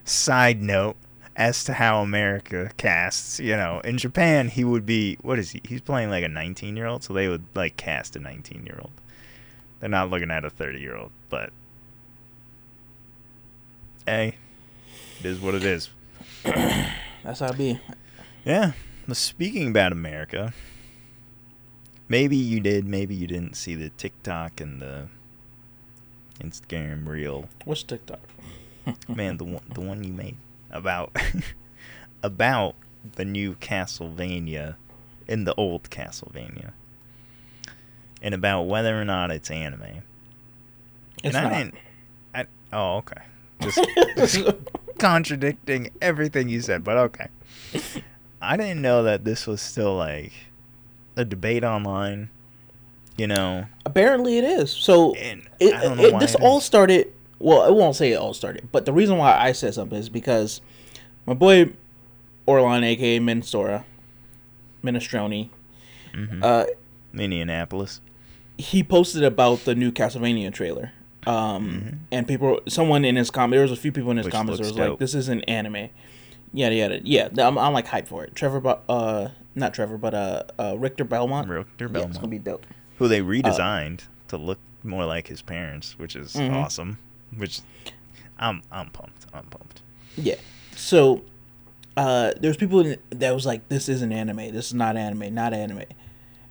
Side 0.05 0.61
note 0.61 0.97
as 1.37 1.65
to 1.65 1.75
how 1.75 2.03
America 2.03 2.71
casts. 2.77 3.41
You 3.41 3.57
know, 3.57 3.81
in 3.85 3.99
Japan 3.99 4.49
he 4.49 4.65
would 4.65 4.87
be 4.87 5.17
what 5.23 5.39
is 5.39 5.51
he? 5.51 5.61
He's 5.65 5.81
playing 5.81 6.11
like 6.11 6.25
a 6.25 6.29
19 6.29 6.77
year 6.77 6.87
old, 6.87 7.05
so 7.05 7.13
they 7.13 7.29
would 7.29 7.45
like 7.55 7.77
cast 7.77 8.17
a 8.17 8.21
19 8.21 8.67
year 8.67 8.79
old. 8.81 8.93
They're 9.81 9.89
not 9.89 10.11
looking 10.11 10.31
at 10.31 10.45
a 10.45 10.51
30 10.51 10.81
year 10.81 10.97
old, 10.97 11.11
but 11.29 11.51
hey, 14.07 14.37
it 15.21 15.27
is 15.27 15.41
what 15.41 15.55
it 15.55 15.65
is. 15.65 15.91
that's 16.43 17.41
how 17.41 17.47
it 17.47 17.59
be 17.59 17.81
Yeah. 18.45 18.73
But 19.07 19.17
speaking 19.19 19.69
about 19.69 19.93
America, 19.93 20.55
maybe 22.09 22.37
you 22.37 22.61
did, 22.61 22.87
maybe 22.87 23.15
you 23.15 23.27
didn't 23.27 23.55
see 23.55 23.75
the 23.75 23.91
TikTok 23.91 24.61
and 24.61 24.81
the 24.81 25.09
Instagram 26.41 27.07
reel. 27.07 27.49
what's 27.65 27.83
tiktok 27.83 28.21
Man, 29.09 29.37
the 29.39 29.45
one, 29.45 29.63
the 29.73 29.81
one 29.81 30.03
you 30.03 30.13
made 30.13 30.37
about 30.75 31.17
about 32.23 32.75
the 33.17 33.25
new 33.25 33.55
Castlevania 33.57 34.75
in 35.27 35.45
the 35.45 35.55
old 35.55 35.85
Castlevania. 35.91 36.73
And 38.21 38.35
about 38.35 38.63
whether 38.63 39.01
or 39.01 39.05
not 39.05 39.31
it's 39.31 39.51
anime. 39.51 40.03
it's 41.23 41.35
and 41.35 41.37
I 41.37 41.43
not 41.43 41.53
didn't 41.53 41.75
I 42.35 42.47
Oh, 42.73 42.97
okay. 42.99 43.23
Just 44.17 44.41
contradicting 44.99 45.91
everything 46.03 46.49
you 46.49 46.61
said, 46.61 46.83
but 46.85 46.97
okay. 46.97 47.29
I 48.43 48.57
didn't 48.57 48.83
know 48.83 49.03
that 49.05 49.25
this 49.25 49.47
was 49.47 49.61
still 49.63 49.95
like 49.97 50.33
a 51.17 51.25
debate 51.25 51.65
online. 51.65 52.31
You 53.17 53.29
know, 53.29 53.67
Apparently, 53.87 54.39
it 54.39 54.45
is. 54.45 54.73
So 54.73 55.15
it, 55.15 55.39
I 55.73 55.83
don't 55.83 55.97
know 55.99 56.05
it- 56.05 56.13
why. 56.15 56.19
this 56.19 56.35
all 56.35 56.61
started. 56.61 57.13
Well, 57.39 57.63
I 57.63 57.71
won't 57.71 57.97
say 57.97 58.13
it 58.13 58.17
all 58.17 58.33
started, 58.35 58.69
but 58.73 58.85
the 58.87 58.93
reason 58.93 59.19
why 59.19 59.37
I 59.39 59.53
said 59.53 59.75
something 59.75 59.99
is 59.99 60.09
because 60.09 60.61
my 61.27 61.35
boy 61.35 61.73
Orlon, 62.47 62.85
aka 62.85 63.19
Minstora, 63.21 63.85
Minestrone, 64.83 65.49
Mhm. 66.15 66.43
uh, 66.43 66.67
Minneapolis. 67.13 68.01
he 68.57 68.83
posted 68.85 69.25
about 69.25 69.65
the 69.65 69.75
new 69.75 69.91
Castlevania 69.91 70.53
trailer. 70.53 70.93
Um, 71.27 72.01
and 72.13 72.29
people, 72.29 72.61
someone 72.69 73.05
in 73.05 73.17
his 73.17 73.31
comment, 73.31 73.53
there 73.53 73.63
was 73.63 73.73
a 73.73 73.77
few 73.77 73.91
people 73.91 74.11
in 74.13 74.19
his 74.19 74.27
Mm-hmm. 74.27 74.29
Which 74.29 74.35
comments 74.35 74.61
that 74.61 74.67
was 74.81 74.91
like, 74.91 74.99
"This 74.99 75.15
isn't 75.15 75.41
anime." 75.45 75.89
Yada 76.53 76.75
yada. 76.75 77.01
Yeah, 77.03 77.29
I'm, 77.39 77.59
I'm 77.59 77.73
like 77.73 77.87
hyped 77.89 78.07
for 78.09 78.23
it. 78.25 78.35
Trevor, 78.37 78.79
uh, 78.89 79.29
not 79.57 79.75
Trevor, 79.75 79.97
but 79.99 80.15
uh, 80.15 80.43
uh 80.59 80.77
Richter 80.79 81.03
Belmont. 81.05 81.49
Richter 81.49 81.91
Yeah, 81.93 82.03
it's 82.03 82.17
gonna 82.19 82.29
be 82.29 82.39
dope. 82.39 82.65
who 82.99 83.09
they 83.09 83.21
redesigned 83.23 84.03
to 84.29 84.37
look 84.37 84.59
more 84.85 85.05
like 85.07 85.27
his 85.29 85.43
parents, 85.43 85.99
which 85.99 86.15
is 86.15 86.35
Mhm. 86.35 86.53
awesome. 86.53 86.99
Which 87.37 87.61
I'm 88.39 88.63
I'm 88.71 88.91
pumped. 88.91 89.27
I'm 89.33 89.45
pumped. 89.47 89.83
Yeah. 90.17 90.37
So 90.77 91.23
uh 91.97 92.33
there's 92.41 92.57
people 92.57 92.95
that 93.11 93.35
was 93.35 93.47
like, 93.47 93.69
this 93.69 93.89
isn't 93.89 94.13
anime. 94.13 94.53
This 94.53 94.67
is 94.69 94.75
not 94.75 94.97
anime. 94.97 95.35
Not 95.35 95.53
anime. 95.55 95.83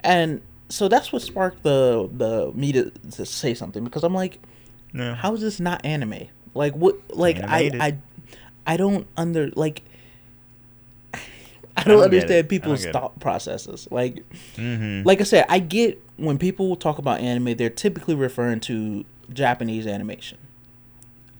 And 0.01 0.41
so 0.69 0.87
that's 0.87 1.11
what 1.13 1.21
sparked 1.21 1.63
the 1.63 2.09
the 2.11 2.51
me 2.53 2.71
to, 2.73 2.89
to 3.11 3.25
say 3.25 3.53
something 3.53 3.83
because 3.83 4.03
I'm 4.03 4.13
like, 4.13 4.39
how 4.95 5.33
is 5.33 5.41
this 5.41 5.59
not 5.59 5.85
anime? 5.85 6.27
Like 6.53 6.73
what? 6.75 6.95
Like 7.15 7.37
I 7.37 7.63
Animated. 7.63 7.81
I 7.81 7.97
I 8.65 8.77
don't 8.77 9.07
under 9.17 9.49
like. 9.55 9.81
I 11.75 11.83
don't 11.83 11.95
don't 11.95 12.03
understand 12.03 12.31
I 12.31 12.41
don't 12.41 12.47
people's 12.49 12.85
it. 12.85 12.93
thought 12.93 13.19
processes. 13.19 13.87
Like, 13.91 14.23
Mm-hmm. 14.57 15.05
like 15.07 15.19
I 15.21 15.23
said, 15.23 15.45
I 15.49 15.59
get 15.59 16.01
when 16.17 16.37
people 16.37 16.75
talk 16.75 16.99
about 16.99 17.19
anime, 17.19 17.55
they're 17.57 17.69
typically 17.71 18.13
referring 18.15 18.59
to 18.61 19.03
Japanese 19.33 19.87
animation. 19.87 20.37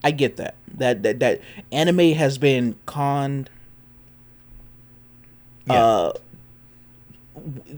I 0.04 0.12
get 0.12 0.38
that. 0.38 0.56
That 0.76 1.04
that, 1.04 1.20
that 1.20 1.42
anime 1.72 2.14
has 2.14 2.38
been 2.38 2.76
conned. 2.86 3.50
Yeah. 5.68 5.74
Uh, 5.74 6.14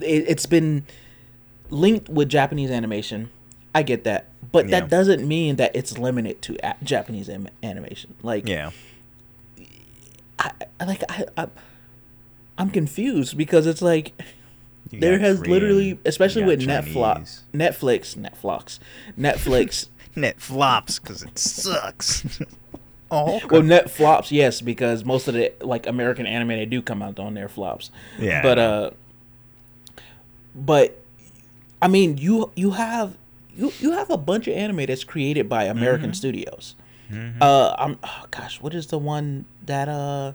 it, 0.01 0.25
it's 0.27 0.45
been 0.45 0.85
linked 1.69 2.09
with 2.09 2.29
Japanese 2.29 2.71
animation. 2.71 3.29
I 3.73 3.83
get 3.83 4.03
that, 4.05 4.27
but 4.51 4.67
Yeah. 4.69 4.79
that 4.79 4.89
doesn't 4.89 5.27
mean 5.27 5.57
that 5.57 5.75
it's 5.75 5.97
limited 5.97 6.41
to 6.43 6.57
a- 6.63 6.75
Japanese 6.83 7.29
animation. 7.61 8.15
Like, 8.23 8.47
yeah. 8.47 8.71
I, 10.39 10.51
I 10.79 10.85
like 10.85 11.03
I, 11.09 11.25
I, 11.37 11.47
I'm 12.57 12.69
confused 12.69 13.37
because 13.37 13.67
it's 13.67 13.81
like 13.81 14.13
You 14.91 14.99
there 14.99 15.19
has 15.19 15.39
Korean, 15.39 15.51
literally, 15.51 15.99
especially 16.05 16.43
with 16.43 16.61
Netflix, 16.61 17.41
Netflix, 17.53 18.15
Netflix, 18.17 18.79
Netflix. 19.19 19.87
Net 20.15 20.39
flops 20.39 20.99
because 20.99 21.23
it 21.23 21.37
sucks. 21.37 22.39
oh, 23.11 23.41
well, 23.49 23.61
net 23.61 23.89
flops, 23.91 24.31
yes, 24.31 24.61
because 24.61 25.03
most 25.03 25.27
of 25.27 25.33
the 25.33 25.51
like 25.61 25.87
American 25.87 26.25
anime 26.25 26.49
they 26.49 26.65
do 26.65 26.81
come 26.81 27.01
out 27.01 27.19
on 27.19 27.33
their 27.33 27.49
flops. 27.49 27.91
Yeah. 28.19 28.41
But 28.41 28.59
uh, 28.59 28.91
but 30.53 31.01
I 31.81 31.87
mean, 31.87 32.17
you 32.17 32.51
you 32.55 32.71
have 32.71 33.17
you 33.55 33.71
you 33.79 33.91
have 33.91 34.09
a 34.09 34.17
bunch 34.17 34.47
of 34.47 34.55
anime 34.55 34.85
that's 34.85 35.03
created 35.03 35.49
by 35.49 35.65
American 35.65 36.11
Mm-hmm. 36.11 36.13
studios. 36.13 36.75
Uh, 37.39 37.75
I'm 37.77 37.99
oh 38.03 38.25
gosh, 38.31 38.59
what 38.61 38.73
is 38.73 38.87
the 38.87 38.97
one 38.97 39.45
that 39.65 39.87
uh, 39.87 40.33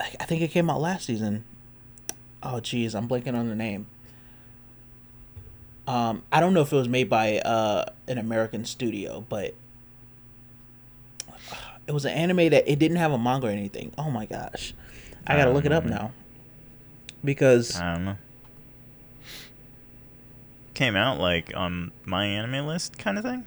I, 0.00 0.10
I 0.20 0.24
think 0.24 0.40
it 0.42 0.48
came 0.52 0.70
out 0.70 0.80
last 0.80 1.06
season. 1.06 1.44
Oh 2.42 2.60
geez, 2.60 2.94
I'm 2.94 3.08
blanking 3.08 3.34
on 3.36 3.48
the 3.48 3.54
name. 3.56 3.86
Um, 5.86 6.22
I 6.30 6.40
don't 6.40 6.54
know 6.54 6.60
if 6.62 6.72
it 6.72 6.76
was 6.76 6.88
made 6.88 7.10
by 7.10 7.38
uh 7.38 7.86
an 8.06 8.18
American 8.18 8.64
studio, 8.64 9.24
but 9.28 9.54
it 11.86 11.92
was 11.92 12.04
an 12.04 12.12
anime 12.12 12.50
that 12.50 12.70
it 12.70 12.78
didn't 12.78 12.98
have 12.98 13.12
a 13.12 13.18
manga 13.18 13.48
or 13.48 13.50
anything. 13.50 13.92
Oh 13.98 14.10
my 14.10 14.26
gosh, 14.26 14.74
I 15.26 15.36
gotta 15.36 15.50
look 15.50 15.64
it 15.64 15.72
up 15.72 15.84
now 15.84 16.12
because 17.24 17.78
I 17.78 17.94
don't 17.94 18.04
know. 18.04 18.16
Came 20.74 20.96
out 20.96 21.18
like 21.18 21.52
on 21.54 21.92
my 22.04 22.26
anime 22.26 22.66
list 22.66 22.98
kind 22.98 23.18
of 23.18 23.24
thing. 23.24 23.46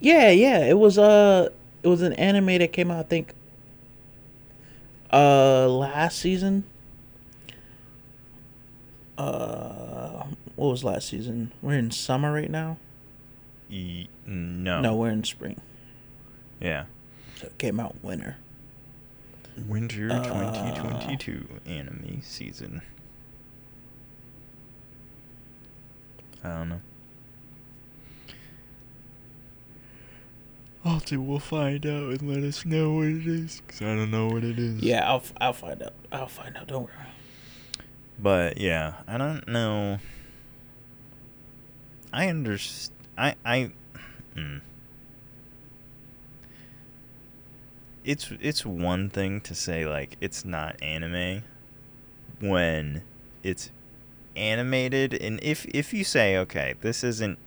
Yeah, 0.00 0.30
yeah. 0.30 0.64
It 0.64 0.78
was 0.78 0.98
uh 0.98 1.50
it 1.82 1.88
was 1.88 2.02
an 2.02 2.12
anime 2.14 2.58
that 2.58 2.72
came 2.72 2.90
out 2.90 3.00
I 3.00 3.02
think 3.02 3.34
uh 5.12 5.68
last 5.68 6.18
season. 6.18 6.64
Uh 9.18 10.24
what 10.56 10.68
was 10.68 10.84
last 10.84 11.08
season? 11.08 11.52
We're 11.62 11.78
in 11.78 11.90
summer 11.90 12.32
right 12.32 12.50
now? 12.50 12.78
E- 13.70 14.08
no. 14.26 14.80
No, 14.80 14.94
we're 14.96 15.10
in 15.10 15.24
spring. 15.24 15.60
Yeah. 16.60 16.84
So 17.36 17.46
it 17.48 17.58
came 17.58 17.80
out 17.80 17.96
winter. 18.02 18.36
Winter 19.68 20.10
Uh, 20.10 20.22
2022 20.24 21.46
anime 21.66 22.20
season. 22.22 22.82
I 26.42 26.48
don't 26.48 26.68
know. 26.68 26.80
I'll 30.84 31.00
see. 31.00 31.16
We'll 31.16 31.38
find 31.38 31.86
out 31.86 32.10
and 32.10 32.22
let 32.22 32.42
us 32.44 32.66
know 32.66 32.92
what 32.92 33.06
it 33.06 33.26
is, 33.26 33.62
cause 33.66 33.80
I 33.80 33.86
don't 33.96 34.10
know 34.10 34.26
what 34.28 34.44
it 34.44 34.58
is. 34.58 34.82
Yeah, 34.82 35.08
I'll 35.08 35.16
f- 35.16 35.32
I'll 35.40 35.52
find 35.54 35.82
out. 35.82 35.94
I'll 36.12 36.26
find 36.28 36.56
out. 36.58 36.66
Don't 36.66 36.82
worry. 36.82 36.92
But 38.18 38.58
yeah, 38.58 38.94
I 39.08 39.16
don't 39.16 39.48
know. 39.48 39.98
I 42.14 42.26
underst 42.26 42.90
I 43.18 43.34
I. 43.44 43.72
Hmm. 44.34 44.58
It's 48.04 48.30
it's 48.40 48.64
one 48.64 49.10
thing 49.10 49.40
to 49.40 49.54
say 49.54 49.84
like 49.84 50.16
it's 50.20 50.44
not 50.44 50.80
anime 50.80 51.42
when 52.40 53.02
it's 53.42 53.70
animated 54.36 55.14
and 55.14 55.40
if 55.42 55.64
if 55.66 55.92
you 55.92 56.04
say 56.04 56.36
okay 56.36 56.74
this 56.80 57.02
isn't 57.02 57.38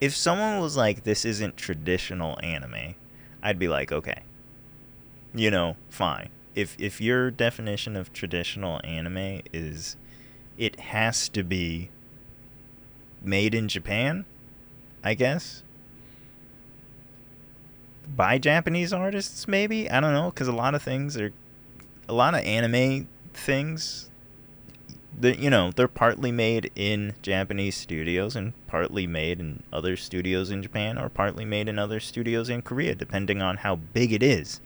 if 0.00 0.14
someone 0.14 0.60
was 0.60 0.76
like 0.76 1.04
this 1.04 1.24
isn't 1.24 1.56
traditional 1.56 2.38
anime 2.42 2.94
I'd 3.42 3.58
be 3.58 3.68
like 3.68 3.92
okay 3.92 4.22
you 5.34 5.50
know 5.50 5.76
fine 5.90 6.30
if 6.54 6.76
if 6.78 7.00
your 7.00 7.30
definition 7.30 7.94
of 7.94 8.12
traditional 8.12 8.80
anime 8.84 9.42
is 9.52 9.96
it 10.56 10.80
has 10.80 11.28
to 11.28 11.44
be 11.44 11.90
made 13.22 13.54
in 13.54 13.68
Japan 13.68 14.24
I 15.04 15.14
guess. 15.14 15.62
By 18.14 18.38
Japanese 18.38 18.92
artists 18.92 19.46
maybe? 19.46 19.90
I 19.90 20.00
don't 20.00 20.12
know 20.12 20.30
cuz 20.30 20.48
a 20.48 20.52
lot 20.52 20.74
of 20.74 20.82
things 20.82 21.16
are 21.16 21.32
a 22.08 22.14
lot 22.14 22.34
of 22.34 22.40
anime 22.40 23.06
things 23.34 24.10
they 25.20 25.36
you 25.36 25.50
know 25.50 25.70
they're 25.72 25.88
partly 25.88 26.32
made 26.32 26.70
in 26.74 27.14
Japanese 27.22 27.76
studios 27.76 28.34
and 28.36 28.52
partly 28.66 29.06
made 29.06 29.40
in 29.40 29.62
other 29.72 29.96
studios 29.96 30.50
in 30.50 30.62
Japan 30.62 30.98
or 30.98 31.08
partly 31.08 31.44
made 31.44 31.68
in 31.68 31.78
other 31.78 32.00
studios 32.00 32.48
in 32.48 32.62
Korea 32.62 32.94
depending 32.94 33.42
on 33.42 33.58
how 33.58 33.76
big 33.76 34.12
it 34.12 34.22
is 34.22 34.60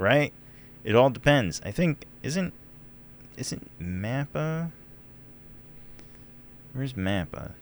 right? 0.00 0.32
It 0.82 0.96
all 0.96 1.10
depends. 1.10 1.60
I 1.64 1.70
think 1.70 2.06
isn't 2.22 2.54
isn't 3.36 3.70
Mappa 3.80 4.70
where's 6.72 6.94
Mappa 6.94 7.52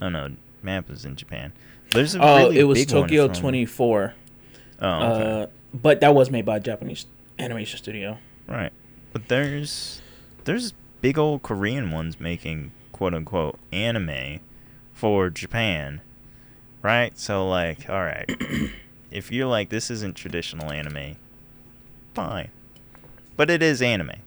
oh 0.00 0.08
no 0.08 0.30
Mappa's 0.62 1.04
in 1.04 1.16
Japan 1.16 1.52
there's 1.90 2.14
a 2.14 2.22
Oh, 2.22 2.36
really 2.38 2.58
it 2.60 2.64
was 2.64 2.84
Tokyo 2.86 3.26
from- 3.28 3.34
24. 3.36 4.14
oh 4.80 4.88
okay. 4.88 5.42
Uh 5.42 5.46
but 5.74 6.00
that 6.00 6.14
was 6.14 6.30
made 6.30 6.44
by 6.44 6.56
a 6.58 6.60
Japanese 6.60 7.06
animation 7.38 7.78
studio. 7.78 8.18
Right. 8.46 8.72
But 9.12 9.26
there's 9.28 10.00
there's 10.44 10.72
big 11.00 11.18
old 11.18 11.42
Korean 11.42 11.90
ones 11.90 12.20
making 12.20 12.70
quote 12.92 13.12
unquote 13.14 13.58
anime 13.72 14.38
for 14.92 15.30
Japan. 15.30 16.00
Right? 16.82 17.18
So 17.18 17.48
like, 17.48 17.88
all 17.90 18.02
right. 18.02 18.30
if 19.10 19.32
you're 19.32 19.46
like 19.48 19.68
this 19.70 19.90
isn't 19.90 20.14
traditional 20.16 20.70
anime, 20.70 21.16
fine. 22.14 22.50
But 23.36 23.50
it 23.50 23.62
is 23.62 23.82
anime. 23.82 24.10
And 24.10 24.20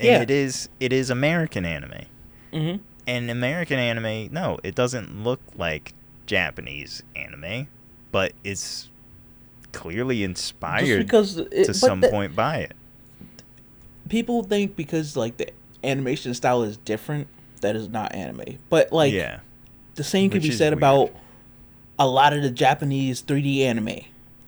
Yeah. 0.00 0.22
it 0.22 0.30
is 0.30 0.68
it 0.80 0.92
is 0.92 1.08
American 1.10 1.64
anime. 1.64 2.06
Mhm. 2.52 2.80
And 3.06 3.30
American 3.30 3.78
anime, 3.78 4.32
no, 4.32 4.58
it 4.62 4.74
doesn't 4.74 5.24
look 5.24 5.40
like 5.56 5.92
Japanese 6.26 7.02
anime, 7.16 7.66
but 8.12 8.32
it's 8.44 8.88
clearly 9.72 10.18
Just 10.20 10.28
inspired 10.28 11.04
because 11.06 11.38
it, 11.38 11.64
to 11.64 11.74
some 11.74 12.00
point 12.02 12.36
by 12.36 12.58
it. 12.58 12.72
people 14.08 14.42
think 14.42 14.76
because 14.76 15.16
like 15.16 15.36
the 15.38 15.48
animation 15.82 16.34
style 16.34 16.62
is 16.62 16.76
different 16.76 17.26
that 17.62 17.74
is 17.74 17.88
not 17.88 18.14
anime 18.14 18.58
but 18.68 18.92
like 18.92 19.12
yeah. 19.12 19.40
the 19.94 20.04
same 20.04 20.28
could 20.30 20.42
Which 20.42 20.50
be 20.50 20.56
said 20.56 20.72
weird. 20.74 20.78
about 20.78 21.10
a 21.98 22.06
lot 22.06 22.32
of 22.32 22.42
the 22.42 22.50
Japanese 22.50 23.22
3D 23.22 23.60
anime. 23.60 24.00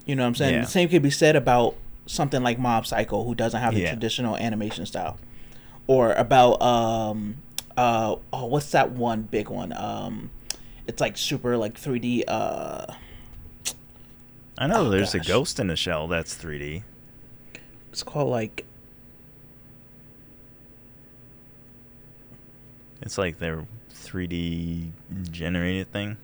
You 0.06 0.16
know 0.16 0.22
what 0.24 0.28
I'm 0.28 0.34
saying? 0.34 0.54
Yeah. 0.54 0.60
The 0.62 0.66
same 0.66 0.88
could 0.88 1.02
be 1.02 1.10
said 1.10 1.36
about 1.36 1.76
something 2.06 2.42
like 2.42 2.58
Mob 2.58 2.86
Psycho, 2.86 3.22
who 3.22 3.34
doesn't 3.34 3.60
have 3.60 3.74
the 3.74 3.80
Yeah. 3.82 3.90
traditional 3.90 4.36
animation 4.36 4.86
style, 4.86 5.18
or 5.86 6.12
about 6.14 6.60
um 6.62 7.36
uh 7.76 8.16
oh 8.32 8.46
what's 8.46 8.70
that 8.70 8.90
one 8.92 9.22
big 9.22 9.48
one 9.48 9.72
um 9.72 10.30
it's 10.86 11.00
like 11.00 11.16
super 11.16 11.56
like 11.56 11.74
3D 11.74 12.22
uh 12.28 12.86
I 14.56 14.66
know 14.68 14.86
Oh, 14.86 14.88
there's 14.90 15.14
gosh. 15.14 15.26
a 15.26 15.28
Ghost 15.28 15.58
in 15.58 15.68
a 15.70 15.74
Shell 15.76 16.06
that's 16.06 16.34
3D. 16.36 16.82
it's 17.90 18.02
called 18.04 18.30
like 18.30 18.64
It's 23.02 23.18
like 23.18 23.38
their 23.38 23.66
3D 23.92 24.90
generated 25.30 25.90
thing. 25.92 26.16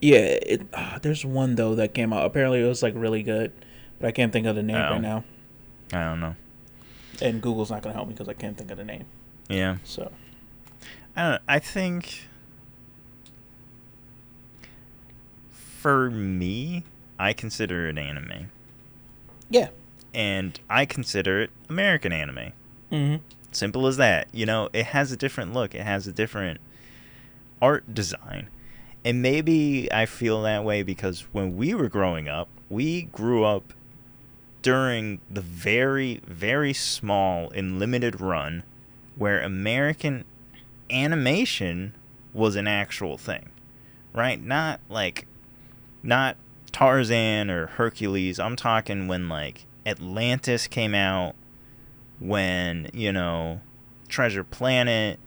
yeah 0.00 0.18
it 0.18 0.62
ah, 0.74 0.98
there's 1.02 1.24
one 1.24 1.54
though 1.56 1.74
that 1.74 1.94
came 1.94 2.12
out 2.12 2.24
apparently 2.24 2.62
it 2.62 2.68
was 2.68 2.82
like 2.82 2.94
really 2.96 3.22
good 3.22 3.50
but 3.98 4.06
I 4.08 4.12
can't 4.12 4.32
think 4.32 4.46
of 4.46 4.54
the 4.54 4.62
name 4.62 4.76
Oh. 4.76 4.90
right 4.92 5.00
now 5.00 5.24
I 5.92 6.04
don't 6.04 6.20
know. 6.20 6.36
and 7.22 7.40
Google's 7.42 7.70
not 7.70 7.82
gonna 7.82 7.94
help 7.94 8.06
me 8.08 8.14
because 8.14 8.28
I 8.28 8.34
can't 8.34 8.56
think 8.56 8.70
of 8.70 8.76
the 8.76 8.84
name 8.84 9.04
Yeah. 9.48 9.76
so 9.84 10.12
I 11.16 11.22
don't 11.22 11.30
Know, 11.32 11.38
I 11.48 11.58
think 11.58 12.26
for 15.50 16.10
me, 16.10 16.84
I 17.18 17.32
consider 17.32 17.88
it 17.88 17.98
anime. 17.98 18.50
yeah 19.50 19.68
And 20.14 20.58
I 20.68 20.84
consider 20.86 21.42
it 21.42 21.50
American 21.68 22.12
anime. 22.12 22.52
mm-hmm 22.92 23.16
Simple 23.50 23.86
as 23.86 23.96
that. 23.96 24.28
You 24.32 24.44
know, 24.44 24.68
it 24.74 24.86
has 24.86 25.10
a 25.10 25.16
different 25.16 25.54
look. 25.54 25.74
It 25.74 25.80
has 25.80 26.06
a 26.06 26.12
different 26.12 26.60
art 27.62 27.94
design. 27.94 28.48
And 29.04 29.22
maybe 29.22 29.90
I 29.90 30.04
feel 30.04 30.42
that 30.42 30.64
way 30.64 30.82
because 30.82 31.22
when 31.32 31.56
we 31.56 31.72
were 31.74 31.88
growing 31.88 32.28
up, 32.28 32.48
we 32.68 33.02
grew 33.02 33.44
up 33.44 33.72
during 34.60 35.20
the 35.30 35.40
very, 35.40 36.20
very 36.26 36.74
small 36.74 37.50
and 37.50 37.78
limited 37.78 38.20
run 38.20 38.64
where 39.18 39.42
American 39.42 40.24
animation 40.90 41.94
was 42.32 42.56
an 42.56 42.66
actual 42.66 43.18
thing. 43.18 43.50
Right? 44.14 44.42
Not 44.42 44.80
like 44.88 45.26
not 46.02 46.36
Tarzan 46.72 47.50
or 47.50 47.66
Hercules. 47.66 48.38
I'm 48.38 48.56
talking 48.56 49.08
when 49.08 49.28
like 49.28 49.66
Atlantis 49.86 50.66
came 50.66 50.94
out, 50.94 51.34
when, 52.20 52.90
you 52.92 53.12
know, 53.12 53.60
Treasure 54.08 54.44
Planet, 54.44 55.18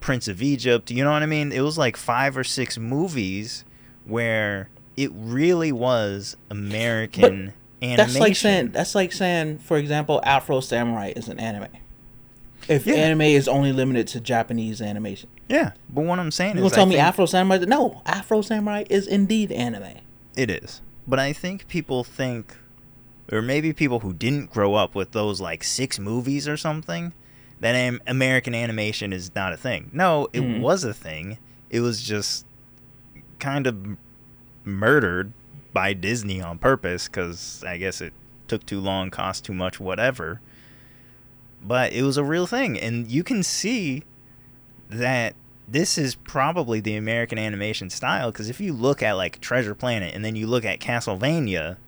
Prince 0.00 0.28
of 0.28 0.42
Egypt, 0.42 0.90
you 0.90 1.04
know 1.04 1.12
what 1.12 1.22
I 1.22 1.26
mean? 1.26 1.52
It 1.52 1.60
was 1.60 1.78
like 1.78 1.96
five 1.96 2.36
or 2.36 2.44
six 2.44 2.78
movies 2.78 3.64
where 4.04 4.68
it 4.96 5.10
really 5.14 5.72
was 5.72 6.36
American 6.50 7.52
animation. 7.82 7.96
That's 7.96 8.18
like 8.18 8.36
saying 8.36 8.70
that's 8.72 8.94
like 8.94 9.12
saying, 9.12 9.58
for 9.58 9.76
example, 9.76 10.20
Afro 10.24 10.60
Samurai 10.60 11.12
is 11.16 11.28
an 11.28 11.40
anime. 11.40 11.68
If 12.68 12.86
Yeah. 12.86 12.94
anime 12.94 13.22
is 13.22 13.46
only 13.48 13.72
limited 13.72 14.06
to 14.08 14.20
Japanese 14.20 14.80
animation, 14.80 15.28
Yeah, 15.48 15.72
but 15.90 16.04
what 16.04 16.18
I'm 16.18 16.30
saying 16.30 16.56
you 16.56 16.64
is 16.64 16.72
gonna 16.72 16.74
tell 16.74 16.86
I 16.86 16.88
me 16.88 16.96
Afro 16.98 17.26
Samurai? 17.26 17.64
No, 17.66 18.02
Afro 18.06 18.40
Samurai 18.42 18.84
is 18.88 19.06
indeed 19.06 19.52
anime. 19.52 19.98
it 20.36 20.50
is. 20.50 20.80
But 21.06 21.18
I 21.18 21.32
think 21.32 21.68
people 21.68 22.02
think 22.04 22.56
or 23.32 23.40
maybe 23.40 23.72
people 23.72 24.00
who 24.00 24.12
didn't 24.12 24.50
grow 24.50 24.74
up 24.74 24.94
with 24.94 25.12
those 25.12 25.40
like 25.40 25.64
six 25.64 25.98
movies 25.98 26.46
or 26.46 26.56
something, 26.58 27.12
that 27.60 27.74
am- 27.74 28.00
American 28.06 28.54
animation 28.54 29.12
is 29.12 29.34
not 29.34 29.52
a 29.52 29.56
thing. 29.56 29.88
No, 29.94 30.28
it 30.34 30.40
Mhm. 30.42 30.60
was 30.60 30.84
a 30.84 30.92
thing. 30.92 31.38
It 31.70 31.80
was 31.80 32.02
just 32.02 32.44
kind 33.38 33.66
of 33.66 33.74
m- 33.76 33.98
murdered 34.64 35.32
by 35.72 35.92
Disney 35.94 36.40
on 36.42 36.58
purpose 36.58 37.08
because 37.08 37.64
I 37.66 37.78
guess 37.78 38.00
it 38.02 38.12
took 38.48 38.66
too 38.66 38.80
long, 38.80 39.08
cost 39.10 39.44
too 39.44 39.54
much, 39.54 39.80
whatever. 39.80 40.40
But 41.66 41.92
it 41.92 42.02
was 42.02 42.16
a 42.16 42.24
real 42.24 42.46
thing, 42.46 42.78
and 42.78 43.10
you 43.10 43.24
can 43.24 43.42
see 43.42 44.02
that 44.90 45.34
this 45.66 45.96
is 45.96 46.14
probably 46.14 46.80
the 46.80 46.94
American 46.94 47.38
animation 47.38 47.88
style 47.88 48.30
because 48.30 48.50
if 48.50 48.60
you 48.60 48.72
look 48.74 49.02
at 49.02 49.12
like 49.12 49.40
Treasure 49.40 49.74
Planet 49.74 50.14
and 50.14 50.22
then 50.24 50.36
you 50.36 50.46
look 50.46 50.64
at 50.64 50.78
Castlevania, 50.78 51.78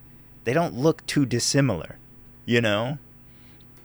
they 0.45 0.53
don't 0.53 0.73
look 0.73 1.05
too 1.05 1.25
dissimilar. 1.25 1.97
You 2.45 2.61
know, 2.61 2.97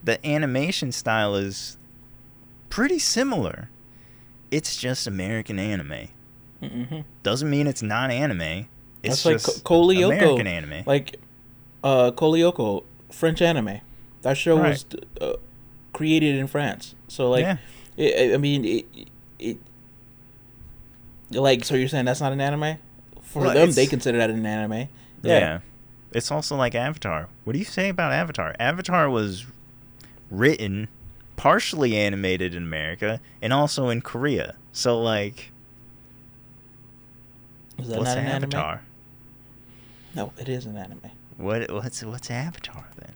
the 0.02 0.24
animation 0.26 0.92
style 0.92 1.34
is 1.34 1.76
pretty 2.70 2.98
similar. 2.98 3.68
It's 4.50 4.76
just 4.76 5.06
American 5.06 5.58
anime. 5.58 6.08
Mm-hmm. 6.62 7.00
Doesn't 7.22 7.50
mean 7.50 7.66
it's 7.66 7.82
not 7.82 8.10
anime. 8.10 8.66
It's 9.02 9.22
That's 9.24 9.46
like 9.46 9.64
Code 9.64 9.94
Lyoko. 9.96 10.06
American 10.06 10.46
anime. 10.46 10.84
Like, 10.86 11.16
uh, 11.82 12.12
French 13.10 13.42
anime. 13.42 13.80
That 14.22 14.36
show 14.38 14.56
Right. 14.58 14.70
was 14.70 14.86
uh, 15.20 15.36
created 16.02 16.34
in 16.36 16.48
France. 16.48 16.94
So 17.06 17.30
like, 17.30 17.42
Yeah. 17.42 17.56
it, 17.96 18.34
I 18.34 18.36
mean, 18.36 18.64
it, 18.64 18.86
it, 19.38 19.56
like, 21.30 21.64
so 21.64 21.74
you're 21.76 21.86
saying 21.88 22.06
that's 22.06 22.20
not 22.20 22.32
an 22.32 22.40
anime? 22.40 22.76
For 23.22 23.42
Well, 23.42 23.54
them, 23.54 23.70
they 23.70 23.86
consider 23.86 24.18
that 24.18 24.30
an 24.30 24.44
anime. 24.44 24.88
Yeah. 25.22 25.60
It's 26.10 26.30
also 26.32 26.56
like 26.56 26.74
Avatar. 26.74 27.28
What 27.44 27.52
do 27.54 27.58
you 27.60 27.64
say 27.64 27.88
about 27.88 28.12
Avatar? 28.12 28.54
Avatar 28.58 29.08
was 29.08 29.46
written, 30.30 30.88
partially 31.36 31.96
animated 31.96 32.54
in 32.54 32.64
America, 32.64 33.20
and 33.40 33.52
also 33.52 33.88
in 33.88 34.02
Korea. 34.02 34.56
So 34.72 35.00
like, 35.00 35.52
Is 37.78 37.88
that 37.88 37.98
what's 37.98 38.10
not 38.10 38.18
an 38.18 38.26
Avatar? 38.26 38.70
anime? 38.72 38.84
No, 40.14 40.32
it 40.38 40.48
is 40.48 40.66
an 40.66 40.76
anime. 40.76 41.00
What 41.38 41.70
what's 41.70 42.02
what's 42.04 42.30
Avatar 42.30 42.84
then? 42.98 43.12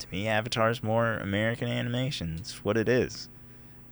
To 0.00 0.06
me, 0.12 0.26
Avatar's 0.28 0.82
more 0.82 1.14
American 1.14 1.68
animation. 1.68 2.36
It's 2.38 2.64
what 2.64 2.76
it 2.76 2.88
is. 2.88 3.28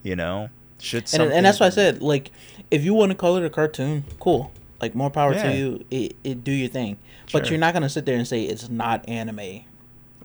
You 0.03 0.17
know, 0.17 0.51
should 0.79 1.05
And, 1.05 1.09
something 1.09 1.37
and 1.37 1.47
that's 1.47 1.61
why 1.61 1.67
I 1.67 1.71
said, 1.71 2.03
like, 2.03 2.31
if 2.71 2.85
you 2.85 2.93
want 2.93 3.11
to 3.11 3.15
call 3.17 3.37
it 3.37 3.45
a 3.45 3.49
cartoon, 3.51 4.05
cool. 4.21 4.53
Like, 4.83 4.95
more 4.95 5.09
power 5.11 5.33
Yeah. 5.33 5.45
to 5.51 5.57
you. 5.57 5.85
It, 5.91 6.17
it 6.25 6.45
do 6.45 6.53
your 6.53 6.69
thing. 6.69 6.99
But 7.33 7.49
you're 7.49 7.59
not 7.59 7.73
gonna 7.73 7.89
sit 7.89 8.05
there 8.05 8.17
and 8.17 8.29
say 8.29 8.43
it's 8.45 8.69
not 8.69 9.09
anime 9.09 9.63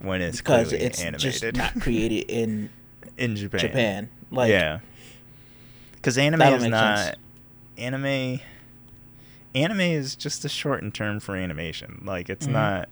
when 0.02 0.22
it's 0.22 0.38
because 0.38 0.74
it's 0.74 1.02
just 1.18 1.44
not 1.56 1.74
created 1.82 2.30
in 2.30 2.70
in 3.18 3.36
Japan. 3.38 3.60
Japan. 3.62 4.10
Like, 4.32 4.52
yeah, 4.52 4.80
because 5.96 6.18
anime 6.18 6.42
is 6.42 6.66
not 6.66 6.98
sense. 6.98 7.18
anime. 7.78 8.40
Anime 9.56 9.80
is 9.80 10.16
just 10.16 10.44
a 10.46 10.50
shortened 10.50 10.94
term 10.94 11.20
for 11.20 11.36
animation. 11.36 12.02
Like 12.06 12.30
it's 12.30 12.48
Mhm. 12.48 12.52
not. 12.52 12.90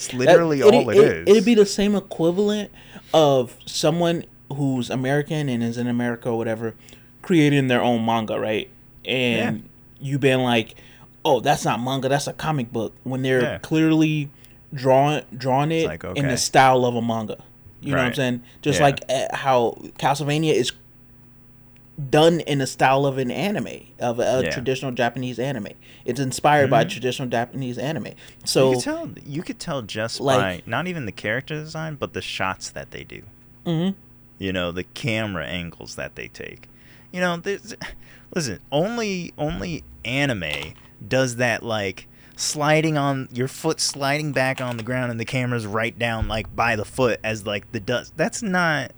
It's 0.00 0.14
literally 0.14 0.62
all 0.62 0.88
it 0.90 0.96
it- 0.96 1.04
is. 1.04 1.28
It'd 1.28 1.44
be 1.44 1.54
the 1.54 1.66
same 1.66 1.94
equivalent 1.94 2.70
of 3.12 3.56
someone 3.66 4.24
who's 4.52 4.88
American 4.90 5.48
and 5.48 5.62
is 5.62 5.76
in 5.78 5.86
America 5.86 6.30
or 6.30 6.38
whatever, 6.38 6.74
creating 7.22 7.68
their 7.68 7.82
own 7.82 8.04
manga, 8.04 8.38
right? 8.40 8.68
And 9.04 9.68
you 10.00 10.18
been 10.18 10.42
like, 10.42 10.74
oh, 11.24 11.40
that's 11.40 11.64
not 11.64 11.80
manga, 11.82 12.08
that's 12.08 12.26
a 12.26 12.32
comic 12.32 12.72
book. 12.72 12.94
When 13.04 13.22
they're 13.22 13.42
Yeah. 13.42 13.58
clearly 13.58 14.30
drawing 14.72 15.22
drawing 15.36 15.72
it 15.72 15.86
like, 15.86 16.04
in 16.16 16.28
the 16.28 16.36
style 16.36 16.84
of 16.84 16.94
a 16.94 17.02
manga. 17.02 17.36
You 17.82 17.92
know 17.92 17.98
what 17.98 18.06
I'm 18.06 18.14
saying? 18.14 18.42
Just 18.62 18.78
Yeah. 18.78 18.84
like 18.86 19.00
uh, 19.08 19.36
how 19.36 19.76
Castlevania 19.98 20.52
is 20.54 20.72
done 22.08 22.40
in 22.40 22.58
the 22.58 22.66
style 22.66 23.04
of 23.04 23.18
an 23.18 23.30
anime 23.30 23.86
of 23.98 24.18
a, 24.20 24.42
Yeah. 24.44 24.50
traditional 24.50 24.92
Japanese 24.92 25.38
anime. 25.38 25.68
It's 26.04 26.20
inspired 26.20 26.70
by 26.70 26.84
Mhm. 26.84 26.90
traditional 26.90 27.28
Japanese 27.28 27.76
anime. 27.78 28.08
So 28.44 28.70
you 28.70 28.76
could 28.76 28.84
tell. 28.84 29.10
You 29.26 29.42
could 29.42 29.58
tell 29.58 29.82
just 29.82 30.20
Like- 30.20 30.64
by 30.64 30.70
not 30.70 30.86
even 30.86 31.04
the 31.06 31.12
character 31.12 31.54
design, 31.60 31.96
but 31.96 32.12
the 32.12 32.22
shots 32.22 32.70
that 32.70 32.90
they 32.92 33.04
do. 33.04 33.22
mhm. 33.66 33.94
you 34.38 34.52
know 34.54 34.72
the 34.72 34.84
camera 34.84 35.44
angles 35.46 35.96
that 35.96 36.14
they 36.14 36.26
take 36.28 36.66
you 37.12 37.20
know 37.20 37.38
listen 38.34 38.58
only 38.72 39.34
only 39.36 39.84
anime 40.02 40.72
does 41.06 41.36
that 41.36 41.62
like 41.62 42.06
sliding 42.36 42.96
on 42.96 43.28
your 43.30 43.46
foot 43.48 43.78
sliding 43.80 44.32
back 44.32 44.58
on 44.62 44.78
the 44.78 44.82
ground 44.82 45.10
and 45.10 45.20
the 45.20 45.26
camera's 45.26 45.66
right 45.66 45.98
down 45.98 46.26
like 46.26 46.56
by 46.56 46.74
the 46.74 46.86
foot 46.86 47.20
as 47.22 47.44
like 47.46 47.70
the 47.72 47.80
dust 47.80 48.14
that's 48.16 48.42
not 48.42 48.92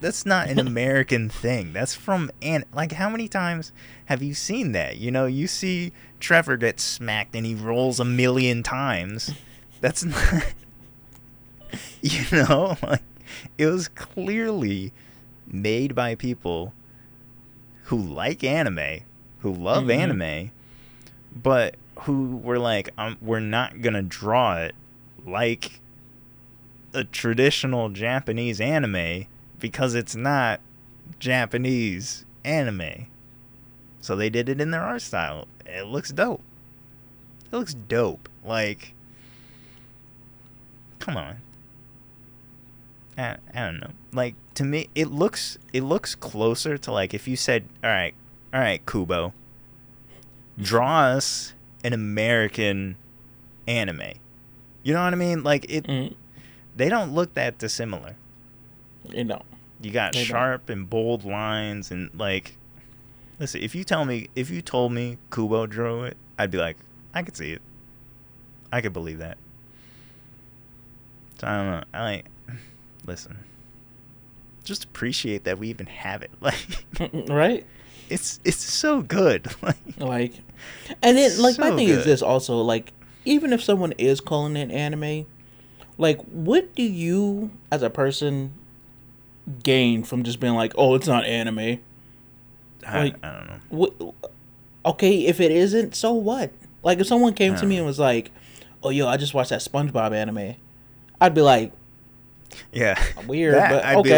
that's 0.00 0.24
not 0.26 0.48
an 0.48 0.58
american 0.58 1.28
thing. 1.28 1.72
That's 1.72 1.94
from 1.94 2.30
an 2.42 2.64
like 2.72 2.92
how 2.92 3.08
many 3.08 3.28
times 3.28 3.72
have 4.06 4.22
you 4.22 4.34
seen 4.34 4.72
that? 4.72 4.98
You 4.98 5.10
know 5.10 5.26
you 5.26 5.46
see 5.46 5.92
trevor 6.20 6.56
get 6.56 6.80
smacked 6.80 7.34
and 7.36 7.44
he 7.46 7.54
rolls 7.54 7.98
a 8.00 8.04
million 8.04 8.62
times. 8.62 9.32
That's 9.80 10.04
not 10.04 10.44
you 12.02 12.22
know 12.32 12.76
like 12.82 13.02
it 13.56 13.66
was 13.66 13.88
clearly 13.88 14.92
made 15.46 15.94
by 15.94 16.14
people 16.14 16.72
who 17.84 17.96
like 17.98 18.42
anime 18.44 19.00
who 19.40 19.52
love 19.52 19.84
Mhm. 19.84 19.96
anime 19.96 20.50
but 21.34 21.74
who 22.02 22.36
were 22.38 22.58
like 22.58 22.90
um, 22.98 23.16
we're 23.20 23.40
not 23.40 23.80
gonna 23.82 24.02
draw 24.02 24.56
it 24.56 24.74
like 25.26 25.80
a 26.94 27.04
traditional 27.04 27.88
japanese 27.90 28.60
anime 28.60 29.26
because 29.60 29.94
it's 29.94 30.14
not 30.16 30.60
japanese 31.18 32.24
anime 32.44 33.06
So 34.00 34.14
they 34.16 34.30
did 34.30 34.48
it 34.48 34.60
in 34.60 34.70
their 34.70 34.82
art 34.82 35.02
style. 35.02 35.46
It 35.66 35.86
looks 35.86 36.10
dope. 36.12 36.40
It 37.44 37.56
looks 37.56 37.74
dope. 37.74 38.28
Like, 38.44 38.94
come 40.98 41.16
on. 41.16 41.36
I, 43.16 43.36
I 43.54 43.64
don't 43.66 43.80
know. 43.80 43.90
Like 44.12 44.34
to 44.54 44.64
me, 44.64 44.88
it 44.94 45.08
looks 45.10 45.58
it 45.72 45.82
looks 45.82 46.14
closer 46.14 46.78
to 46.78 46.92
like 46.92 47.12
if 47.14 47.26
you 47.28 47.36
said, 47.36 47.64
"All 47.82 47.90
right, 47.90 48.14
all 48.54 48.60
right, 48.60 48.84
Kubo, 48.86 49.32
draw 50.60 51.00
us 51.02 51.52
an 51.84 51.92
American 51.92 52.96
anime." 53.66 54.12
You 54.82 54.94
know 54.94 55.02
what 55.04 55.12
I 55.12 55.16
mean? 55.16 55.42
Like 55.42 55.66
it. 55.68 55.84
Mm, 55.84 56.14
They 56.76 56.88
don't 56.88 57.12
look 57.12 57.34
that 57.34 57.58
dissimilar. 57.58 58.14
You 59.10 59.24
know. 59.24 59.42
You 59.80 59.90
got 59.90 60.12
They 60.12 60.20
don't. 60.20 60.26
sharp 60.26 60.68
and 60.70 60.88
bold 60.88 61.24
lines 61.24 61.90
and 61.90 62.10
like 62.14 62.56
listen, 63.38 63.62
if 63.62 63.74
you 63.74 63.84
tell 63.84 64.04
me 64.04 64.28
if 64.34 64.50
you 64.50 64.60
told 64.62 64.92
me 64.92 65.18
Kubo 65.32 65.66
drew 65.66 66.04
it, 66.04 66.16
I'd 66.38 66.50
be 66.50 66.58
like, 66.58 66.76
I 67.14 67.22
could 67.22 67.36
see 67.36 67.52
it. 67.52 67.62
I 68.72 68.80
could 68.80 68.92
believe 68.92 69.18
that. 69.18 69.38
So 71.40 71.46
I 71.46 71.56
don't 71.56 71.66
know. 71.70 71.84
I 71.94 72.02
like 72.02 72.26
listen. 73.06 73.38
Just 74.64 74.84
appreciate 74.84 75.44
that 75.44 75.58
we 75.58 75.68
even 75.68 75.86
have 75.86 76.22
it. 76.22 76.30
Like 76.40 77.28
right? 77.28 77.64
it's 78.10 78.40
it's 78.44 78.58
so 78.62 79.02
good. 79.02 79.46
Like 79.62 79.76
Like, 79.98 80.34
and 81.02 81.16
then 81.16 81.40
like 81.40 81.58
my 81.58 81.68
So 81.70 81.76
thing 81.76 81.88
is 81.88 82.04
this 82.04 82.22
also 82.22 82.60
like 82.62 82.92
even 83.24 83.52
if 83.52 83.62
someone 83.62 83.92
is 83.98 84.20
calling 84.20 84.56
it 84.56 84.70
anime, 84.70 85.26
like 85.98 86.20
what 86.24 86.74
do 86.74 86.82
you 86.82 87.50
as 87.70 87.82
a 87.82 87.90
person 87.90 88.52
gain 89.62 90.02
from 90.04 90.22
just 90.22 90.40
being 90.40 90.54
like, 90.54 90.72
oh, 90.76 90.94
it's 90.94 91.06
not 91.06 91.24
anime? 91.24 91.58
I, 92.86 92.98
Like- 93.04 93.24
I 93.24 93.32
don't 93.32 93.46
know. 93.46 93.58
What? 93.70 93.92
Okay, 94.86 95.26
if 95.26 95.40
it 95.40 95.50
isn't, 95.50 95.94
so 95.94 96.12
what? 96.14 96.50
Like 96.82 96.98
if 97.00 97.06
someone 97.06 97.34
came 97.34 97.54
to 97.56 97.66
me 97.66 97.76
and 97.76 97.84
was 97.86 97.98
like, 97.98 98.30
oh, 98.82 98.90
yo, 98.90 99.06
I 99.08 99.16
just 99.16 99.34
watched 99.34 99.50
that 99.50 99.60
SpongeBob 99.60 100.12
anime, 100.12 100.54
I'd 101.20 101.34
be 101.34 101.40
like, 101.42 101.72
Yeah. 102.72 103.02
weird, 103.26 103.54
That, 103.56 103.70
but 103.70 103.84
I'd 103.84 104.02
be 104.04 104.14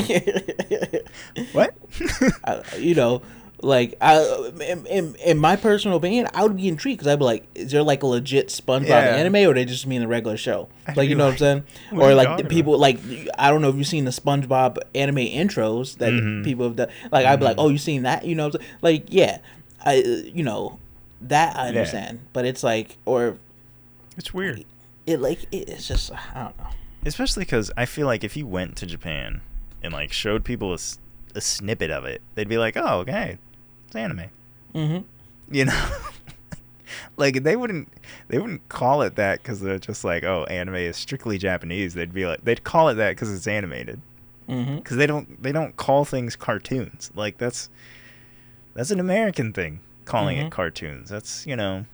okay. 0.00 1.02
What? 1.52 1.74
I, 2.44 2.62
you 2.78 2.94
know, 2.94 3.22
like 3.60 3.96
I, 4.00 4.18
in, 4.66 4.86
in, 4.86 5.14
in 5.16 5.38
my 5.38 5.56
personal 5.56 5.96
opinion, 5.96 6.28
I 6.32 6.44
would 6.44 6.56
be 6.56 6.68
intrigued 6.68 6.98
because 7.00 7.12
I'd 7.12 7.18
be 7.18 7.24
like, 7.24 7.44
is 7.56 7.72
there 7.72 7.82
like 7.82 8.02
a 8.02 8.06
legit 8.06 8.48
SpongeBob 8.48 8.86
Yeah. 8.88 9.16
anime, 9.16 9.48
or 9.48 9.54
they 9.54 9.64
just 9.64 9.86
mean 9.86 10.00
the 10.00 10.06
regular 10.08 10.36
show? 10.36 10.68
I'd 10.86 10.96
like 10.96 11.08
you 11.08 11.16
know 11.16 11.24
like, 11.30 11.40
what 11.40 11.48
I'm 11.48 11.64
saying? 11.90 12.00
Or 12.00 12.14
like 12.14 12.48
people 12.48 12.78
like 12.78 12.98
I 13.38 13.50
don't 13.50 13.60
know 13.62 13.68
if 13.68 13.74
you've 13.76 13.86
seen 13.86 14.04
the 14.04 14.12
SpongeBob 14.12 14.78
anime 14.94 15.16
intros 15.16 15.98
that 15.98 16.12
Mhm. 16.12 16.44
people 16.44 16.66
have 16.66 16.76
done. 16.76 16.88
Like 17.10 17.26
I'd 17.26 17.38
be 17.40 17.44
like, 17.46 17.56
oh, 17.58 17.68
you've 17.68 17.80
seen 17.80 18.02
that? 18.02 18.24
You 18.24 18.34
know, 18.36 18.46
what 18.46 18.54
I'm 18.56 18.60
saying? 18.60 18.72
like 18.82 19.04
yeah, 19.08 19.38
I 19.84 19.94
you 19.96 20.44
know 20.44 20.78
that 21.22 21.56
I 21.56 21.62
Yeah. 21.64 21.68
understand, 21.70 22.20
but 22.32 22.44
it's 22.44 22.62
like 22.62 22.96
or 23.06 23.38
it's 24.16 24.32
weird. 24.32 24.64
it 25.06 25.20
like 25.20 25.42
it, 25.50 25.68
it's 25.68 25.88
just 25.88 26.12
I 26.12 26.44
don't 26.44 26.58
know. 26.58 26.66
Especially 27.04 27.42
because 27.44 27.70
I 27.76 27.86
feel 27.86 28.06
like 28.06 28.22
if 28.22 28.36
you 28.36 28.46
went 28.46 28.76
to 28.76 28.86
Japan 28.86 29.40
and 29.82 29.92
like 29.92 30.12
showed 30.12 30.44
people 30.44 30.74
a 31.34 31.40
snippet 31.40 31.90
of 31.90 32.04
it, 32.04 32.20
they'd 32.34 32.48
be 32.48 32.58
like, 32.58 32.76
"Oh, 32.76 32.98
okay, 33.00 33.38
it's 33.88 33.96
anime," 33.96 34.30
hmm 34.72 34.98
you 35.50 35.64
know. 35.64 35.88
like 37.16 37.42
they 37.42 37.56
wouldn't 37.56 37.88
they 38.28 38.38
wouldn't 38.38 38.68
call 38.68 39.02
it 39.02 39.16
that 39.16 39.42
because 39.42 39.60
they're 39.60 39.78
just 39.78 40.04
like, 40.04 40.22
"Oh, 40.24 40.44
anime 40.44 40.76
is 40.76 40.96
strictly 40.96 41.36
Japanese." 41.38 41.94
They'd 41.94 42.14
be 42.14 42.26
like, 42.26 42.44
they'd 42.44 42.62
call 42.64 42.88
it 42.88 42.94
that 42.94 43.10
because 43.10 43.32
it's 43.34 43.46
animated. 43.46 44.00
Because 44.46 44.96
they 44.96 45.06
don't 45.06 45.42
they 45.42 45.52
don't 45.52 45.76
call 45.76 46.04
things 46.06 46.34
cartoons. 46.36 47.10
Like 47.14 47.36
that's 47.36 47.68
that's 48.74 48.90
an 48.90 48.98
American 49.00 49.52
thing 49.52 49.80
calling 50.06 50.38
Mhm. 50.38 50.46
it 50.46 50.50
cartoons. 50.50 51.10
That's 51.10 51.46
you 51.46 51.54
know 51.56 51.84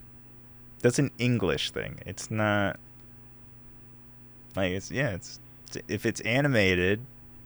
that's 0.81 0.97
an 0.99 1.11
English 1.17 1.71
thing. 1.71 1.99
It's 2.05 2.31
not 2.31 2.79
like 4.55 4.71
it's 4.71 4.89
yeah. 4.91 5.09
It's 5.11 5.39
if 5.89 6.05
it's 6.05 6.21
animated, 6.21 7.01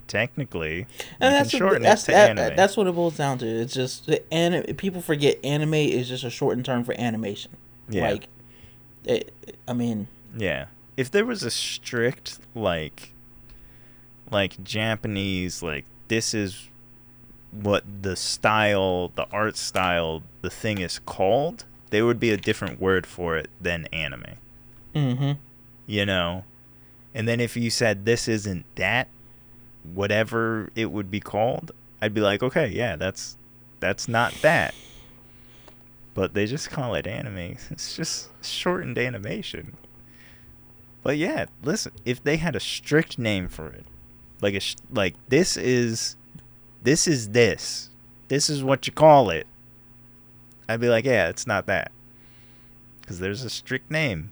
technically, 0.10 0.86
And 1.22 1.34
that's 1.34 1.54
what- 1.58 1.82
that's 1.82 2.04
that- 2.06 2.32
anime. 2.38 2.56
that's 2.58 2.76
what 2.76 2.88
it 2.88 2.94
boils 2.96 3.16
down 3.16 3.38
to. 3.38 3.46
It's 3.48 3.74
just 3.74 4.06
the 4.08 4.22
anim- 4.34 4.76
People 4.76 5.02
forget 5.02 5.38
anime 5.46 5.76
is 5.76 6.10
just 6.10 6.26
a 6.26 6.30
shortened 6.30 6.66
term 6.66 6.84
for 6.84 7.00
animation. 7.00 7.52
yeah, 7.90 8.10
Like, 8.10 8.28
it, 9.06 9.34
I 9.68 9.72
mean, 9.74 10.08
yeah. 10.38 10.66
If 10.98 11.10
there 11.10 11.26
was 11.26 11.44
a 11.44 11.52
strict 11.52 12.40
like 12.54 13.14
like 14.32 14.62
Japanese 14.64 15.64
like 15.64 15.86
this 16.10 16.34
is 16.34 16.68
what 17.52 17.84
the 18.04 18.16
style, 18.16 19.12
the 19.16 19.26
art 19.32 19.58
style, 19.58 20.22
the 20.42 20.50
thing 20.50 20.78
is 20.80 21.00
called, 21.00 21.64
there 21.90 22.06
would 22.06 22.20
be 22.20 22.30
a 22.30 22.38
different 22.38 22.80
word 22.80 23.08
for 23.08 23.38
it 23.38 23.50
than 23.62 23.86
anime. 23.94 24.36
Mm-hmm. 24.96 25.32
you 25.86 26.04
know 26.06 26.44
and 27.14 27.28
then 27.28 27.40
if 27.40 27.56
you 27.56 27.70
said 27.70 28.06
this 28.06 28.28
isn't 28.28 28.66
that 28.76 29.08
whatever 29.84 30.70
it 30.76 30.92
would 30.92 31.10
be 31.10 31.20
called 31.20 31.72
i'd 32.02 32.14
be 32.14 32.22
like 32.22 32.44
okay 32.44 32.68
yeah 32.68 32.96
that's 32.96 33.38
that's 33.80 34.08
not 34.08 34.34
that. 34.42 34.74
But 36.14 36.34
they 36.34 36.46
just 36.46 36.70
call 36.70 36.96
it 36.96 37.08
anime. 37.08 37.58
It's 37.72 37.96
just 37.96 38.30
shortened 38.44 38.98
animation. 38.98 39.78
But 41.02 41.18
yeah 41.18 41.46
listen 41.64 41.94
if 42.06 42.24
they 42.24 42.38
had 42.38 42.56
a 42.56 42.60
strict 42.60 43.18
name 43.18 43.48
for 43.48 43.68
it 43.68 43.86
like 44.42 44.54
a 44.54 44.62
like 44.92 45.16
this 45.30 45.58
is 45.58 46.16
this 46.84 47.08
is 47.08 47.30
this. 47.30 47.90
This 48.28 48.50
is 48.50 48.64
what 48.64 48.86
you 48.86 48.94
call 48.94 49.30
it. 49.30 49.48
I'd 50.68 50.82
be 50.82 50.90
like 50.90 51.06
yeah 51.06 51.30
it's 51.30 51.48
not 51.48 51.66
that. 51.68 51.92
Because 53.02 53.20
there's 53.20 53.44
a 53.44 53.50
strict 53.50 53.90
name. 53.90 54.32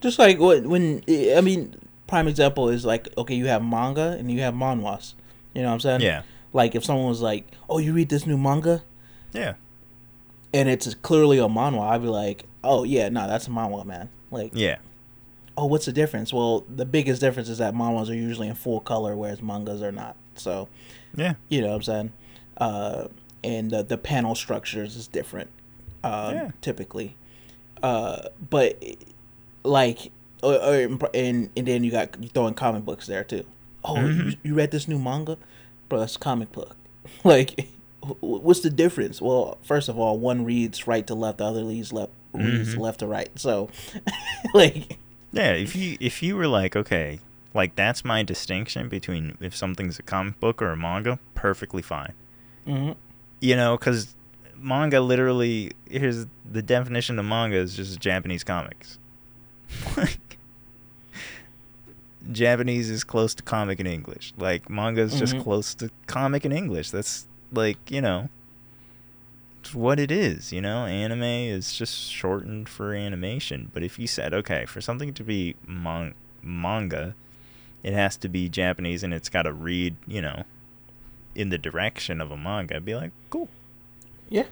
Just 0.00 0.18
like 0.18 0.40
when, 0.40 0.68
when 0.68 1.02
I 1.36 1.40
mean, 1.42 1.76
prime 2.06 2.28
example 2.28 2.68
is 2.68 2.84
like, 2.84 3.08
okay, 3.18 3.34
you 3.34 3.46
have 3.46 3.62
manga 3.64 4.16
and 4.18 4.30
you 4.30 4.40
have 4.40 4.54
manhwas. 4.54 5.14
You 5.54 5.62
know 5.62 5.68
what 5.68 5.74
I'm 5.74 5.80
saying? 5.80 6.00
yeah 6.02 6.22
Like 6.52 6.74
if 6.74 6.84
someone 6.84 7.08
was 7.08 7.22
like, 7.22 7.46
"Oh, 7.68 7.78
you 7.78 7.92
read 7.92 8.08
this 8.08 8.26
new 8.26 8.36
manga," 8.38 8.82
yeah 9.32 9.54
and 10.54 10.68
it's 10.68 10.94
clearly 10.94 11.38
a 11.38 11.48
manhwa, 11.48 11.88
I'd 11.90 12.02
be 12.02 12.08
like, 12.08 12.44
"Oh 12.64 12.84
yeah, 12.84 13.08
no, 13.08 13.26
that's 13.26 13.46
a 13.46 13.50
manhwa, 13.50 13.84
man." 13.84 14.08
Like, 14.30 14.52
yeah 14.54 14.76
oh, 15.58 15.64
what's 15.64 15.86
the 15.86 15.92
difference? 15.92 16.34
Well, 16.34 16.64
the 16.68 16.84
biggest 16.84 17.18
difference 17.22 17.48
is 17.48 17.56
that 17.58 17.72
manhwas 17.74 18.10
are 18.10 18.14
usually 18.14 18.46
in 18.48 18.54
full 18.54 18.80
color, 18.80 19.16
whereas 19.16 19.40
mangas 19.40 19.80
are 19.82 19.90
not. 19.90 20.14
So, 20.34 20.68
Yeah. 21.16 21.32
you 21.48 21.62
know 21.62 21.68
what 21.68 21.76
I'm 21.76 21.82
saying? 21.82 22.12
Uh, 22.58 23.08
and 23.42 23.70
the, 23.70 23.82
the 23.82 23.96
panel 23.96 24.34
structures 24.34 24.96
is 24.96 25.06
different, 25.08 25.48
um, 26.04 26.34
Yeah. 26.34 26.50
typically. 26.60 27.16
Uh, 27.82 28.28
but 28.50 28.82
like, 29.64 30.10
or, 30.42 30.54
or 30.54 30.74
and 31.14 31.50
and 31.56 31.66
then 31.66 31.84
you 31.84 31.90
got 31.90 32.16
you 32.22 32.28
throw 32.28 32.46
in 32.46 32.54
comic 32.54 32.84
books 32.84 33.06
there 33.06 33.24
too. 33.24 33.44
Oh, 33.84 34.00
you, 34.06 34.22
Mhm. 34.24 34.36
you 34.42 34.54
read 34.54 34.70
this 34.72 34.88
new 34.88 34.98
manga, 34.98 35.36
bro? 35.88 36.02
It's 36.02 36.16
a 36.16 36.18
comic 36.18 36.50
book. 36.52 36.76
like, 37.24 37.68
what's 38.20 38.60
the 38.60 38.70
difference? 38.70 39.22
Well, 39.22 39.58
first 39.62 39.88
of 39.88 39.98
all, 39.98 40.18
one 40.18 40.44
reads 40.44 40.86
right 40.86 41.06
to 41.06 41.14
left, 41.14 41.38
the 41.38 41.44
other 41.44 41.64
reads 41.64 41.92
left 41.92 42.12
reads 42.32 42.74
Mhm. 42.74 42.78
left 42.80 43.00
to 43.00 43.06
right. 43.06 43.30
So, 43.38 43.70
like, 44.54 44.98
Yeah, 45.32 45.52
if 45.52 45.74
you 45.76 45.96
if 46.00 46.22
you 46.22 46.36
were 46.36 46.48
like, 46.48 46.76
okay, 46.76 47.20
like 47.54 47.74
that's 47.76 48.04
my 48.04 48.22
distinction 48.22 48.88
between 48.88 49.36
if 49.40 49.54
something's 49.56 49.98
a 49.98 50.02
comic 50.02 50.38
book 50.40 50.60
or 50.60 50.70
a 50.70 50.76
manga, 50.76 51.18
perfectly 51.34 51.82
fine. 51.82 52.12
mhm. 52.66 52.96
You 53.40 53.54
know, 53.56 53.76
because 53.76 54.14
manga 54.58 55.00
literally 55.00 55.70
here's 55.90 56.26
the 56.50 56.62
definition 56.62 57.18
of 57.18 57.24
manga 57.24 57.56
is 57.56 57.76
just 57.76 58.00
Japanese 58.00 58.42
comics. 58.44 58.98
Like 59.96 60.18
Japanese 62.32 62.90
is 62.90 63.04
close 63.04 63.34
to 63.34 63.42
comic 63.42 63.78
in 63.80 63.86
English. 63.86 64.32
Like 64.36 64.68
manga 64.68 65.02
is 65.02 65.18
just 65.18 65.34
Mhm. 65.36 65.42
close 65.42 65.74
to 65.74 65.90
comic 66.06 66.44
in 66.44 66.52
English. 66.52 66.90
That's 66.90 67.26
like 67.52 67.78
you 67.90 68.00
know, 68.00 68.28
it's 69.60 69.74
what 69.74 70.00
it 70.00 70.10
is. 70.10 70.52
You 70.52 70.60
know, 70.60 70.86
anime 70.86 71.22
is 71.22 71.74
just 71.74 72.10
shortened 72.10 72.68
for 72.68 72.94
animation. 72.94 73.70
But 73.72 73.82
if 73.82 73.98
you 73.98 74.06
said 74.06 74.34
okay, 74.34 74.66
for 74.66 74.80
something 74.80 75.14
to 75.14 75.22
be 75.22 75.54
mon- 75.66 76.14
manga, 76.42 77.14
it 77.84 77.92
has 77.92 78.16
to 78.18 78.28
be 78.28 78.48
Japanese 78.48 79.04
and 79.04 79.14
it's 79.14 79.28
got 79.28 79.42
to 79.42 79.52
read, 79.52 79.94
you 80.06 80.20
know, 80.20 80.42
in 81.36 81.50
the 81.50 81.58
direction 81.58 82.20
of 82.20 82.32
a 82.32 82.36
manga. 82.36 82.76
I'd 82.76 82.84
be 82.84 82.96
like, 82.96 83.12
cool. 83.30 83.48
yeah, 84.28 84.44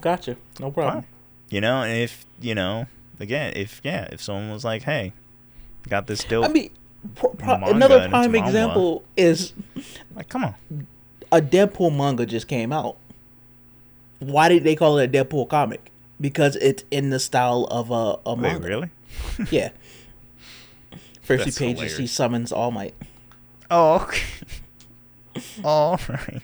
gotcha, 0.00 0.36
no 0.58 0.72
problem. 0.72 1.04
Fine. 1.04 1.10
You 1.50 1.60
know, 1.60 1.82
and 1.82 1.96
if 2.02 2.26
you 2.40 2.56
know, 2.56 2.86
again, 3.20 3.52
if 3.54 3.80
yeah, 3.84 4.08
if 4.10 4.20
someone 4.22 4.50
was 4.50 4.64
like, 4.64 4.82
"Hey, 4.82 5.12
got 5.88 6.06
this 6.06 6.24
dope," 6.24 6.44
I 6.44 6.48
mean, 6.48 6.70
pro- 7.14 7.30
pro- 7.30 7.54
another 7.54 8.08
prime 8.08 8.34
example 8.34 9.04
is 9.16 9.52
like, 10.14 10.28
come 10.28 10.44
on, 10.44 10.54
a 11.32 11.40
Deadpool 11.40 11.96
manga 11.96 12.26
just 12.26 12.48
came 12.48 12.72
out. 12.72 12.96
Why 14.18 14.48
did 14.48 14.64
they 14.64 14.74
call 14.76 14.98
it 14.98 15.14
a 15.14 15.24
Deadpool 15.24 15.48
comic? 15.48 15.90
Because 16.20 16.56
it's 16.56 16.84
in 16.90 17.10
the 17.10 17.18
style 17.18 17.66
of 17.70 17.90
a, 17.90 18.18
a 18.28 18.34
wait, 18.34 18.40
manga. 18.40 18.68
really? 18.68 18.90
Yeah. 19.50 19.70
First 21.22 21.56
few 21.56 21.74
pages, 21.74 21.96
he 21.96 22.06
summons 22.06 22.50
All 22.50 22.70
Might. 22.70 22.94
Oh, 23.70 24.02
okay. 24.02 24.22
All 25.64 25.98
right. 26.08 26.42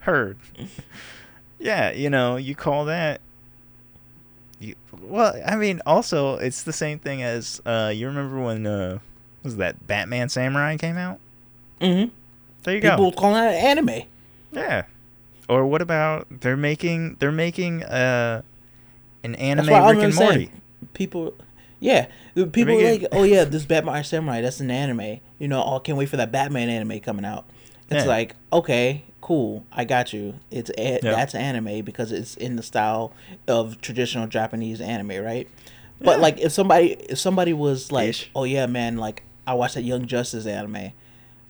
Heard. 0.00 0.36
Yeah, 1.58 1.90
you 1.92 2.10
know, 2.10 2.36
you 2.36 2.54
call 2.54 2.84
that. 2.84 3.20
You, 4.64 4.74
well, 5.02 5.34
I 5.46 5.56
mean, 5.56 5.80
also 5.86 6.36
it's 6.36 6.62
the 6.62 6.72
same 6.72 6.98
thing 6.98 7.22
as 7.22 7.60
uh, 7.66 7.92
you 7.94 8.06
remember 8.06 8.40
when 8.42 8.66
uh, 8.66 8.98
was 9.42 9.56
that 9.56 9.86
Batman 9.86 10.28
Samurai 10.28 10.76
came 10.76 10.96
out? 10.96 11.20
Mm-hmm. 11.80 12.10
There 12.62 12.74
you 12.76 12.80
People 12.80 13.10
go. 13.10 13.16
calling 13.16 13.34
that 13.42 13.54
anime. 13.54 14.02
Yeah. 14.52 14.84
Or 15.48 15.66
what 15.66 15.82
about 15.82 16.26
they're 16.40 16.56
making 16.56 17.16
they're 17.18 17.30
making 17.32 17.82
uh 17.82 18.40
an 19.22 19.34
anime 19.34 19.66
Rick 19.66 20.04
and. 20.04 20.14
Morty. 20.14 20.50
People, 20.94 21.34
yeah, 21.80 22.06
people 22.34 22.76
making- 22.76 23.02
like, 23.02 23.08
oh 23.12 23.24
yeah, 23.24 23.44
this 23.44 23.64
Batman 23.66 24.04
Samurai, 24.04 24.40
that's 24.40 24.60
an 24.60 24.70
anime. 24.70 25.20
You 25.38 25.48
know, 25.48 25.62
oh, 25.62 25.80
can't 25.80 25.98
wait 25.98 26.08
for 26.08 26.16
that 26.18 26.30
Batman 26.32 26.68
anime 26.70 27.00
coming 27.00 27.24
out. 27.24 27.44
It's 27.90 28.04
Yeah. 28.04 28.10
like, 28.10 28.36
okay, 28.52 29.02
cool, 29.24 29.64
I 29.72 29.84
got 29.86 30.12
you. 30.12 30.34
It's 30.50 30.70
a, 30.76 30.98
that's 31.02 31.34
anime 31.34 31.80
because 31.82 32.12
it's 32.12 32.36
in 32.36 32.56
the 32.56 32.62
style 32.62 33.10
of 33.48 33.80
traditional 33.80 34.26
Japanese 34.26 34.82
anime, 34.82 35.24
right? 35.24 35.48
But 35.98 36.16
Yeah. 36.18 36.22
like, 36.22 36.38
if 36.40 36.52
somebody 36.52 36.92
if 37.08 37.18
somebody 37.18 37.54
was 37.54 37.90
like, 37.90 38.10
Ish. 38.10 38.30
oh 38.36 38.44
yeah, 38.44 38.66
man, 38.66 38.98
like 38.98 39.22
I 39.46 39.54
watched 39.54 39.76
that 39.76 39.82
Young 39.82 40.04
Justice 40.06 40.44
anime, 40.46 40.92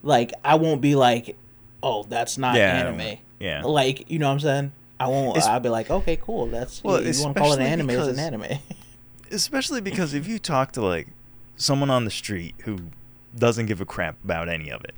like 0.04 0.32
I 0.44 0.54
won't 0.54 0.80
be 0.80 0.94
like, 0.94 1.36
oh, 1.82 2.04
that's 2.04 2.38
not 2.38 2.54
Yeah, 2.54 2.86
anime. 2.86 3.18
yeah. 3.40 3.62
Like, 3.64 4.08
you 4.08 4.20
know 4.20 4.28
what 4.28 4.34
I'm 4.34 4.40
saying? 4.40 4.72
I 5.00 5.08
won't. 5.08 5.36
It's- 5.36 5.46
I'll 5.48 5.58
be 5.58 5.68
like, 5.68 5.90
okay, 5.90 6.16
cool. 6.16 6.46
That's 6.46 6.84
Well, 6.84 7.02
you, 7.02 7.12
want 7.22 7.34
to 7.34 7.40
call 7.42 7.52
it 7.54 7.58
an 7.58 7.66
anime? 7.66 7.90
It's 7.90 8.06
an 8.06 8.14
because- 8.14 8.18
anime. 8.18 8.58
Especially 9.32 9.80
because 9.80 10.14
if 10.14 10.28
you 10.28 10.38
talk 10.38 10.70
to 10.72 10.80
like 10.82 11.08
someone 11.56 11.90
on 11.90 12.04
the 12.04 12.10
street 12.12 12.54
who 12.64 12.78
doesn't 13.36 13.66
give 13.66 13.80
a 13.80 13.84
crap 13.84 14.16
about 14.22 14.48
any 14.48 14.70
of 14.70 14.84
it. 14.84 14.94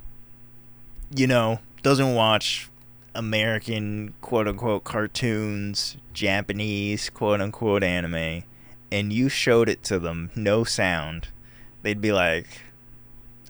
You 1.15 1.25
know, 1.25 1.59
doesn't 1.83 2.15
watch 2.15 2.69
American 3.15 4.13
quote 4.21 4.47
unquote 4.47 4.83
cartoons, 4.83 5.97
Japanese 6.13 7.09
quote 7.09 7.41
unquote 7.41 7.83
anime, 7.83 8.43
and 8.91 9.11
you 9.11 9.29
showed 9.29 9.69
it 9.69 9.83
to 9.83 9.99
them, 9.99 10.29
no 10.35 10.63
sound, 10.63 11.29
they'd 11.81 12.01
be 12.01 12.11
like, 12.11 12.47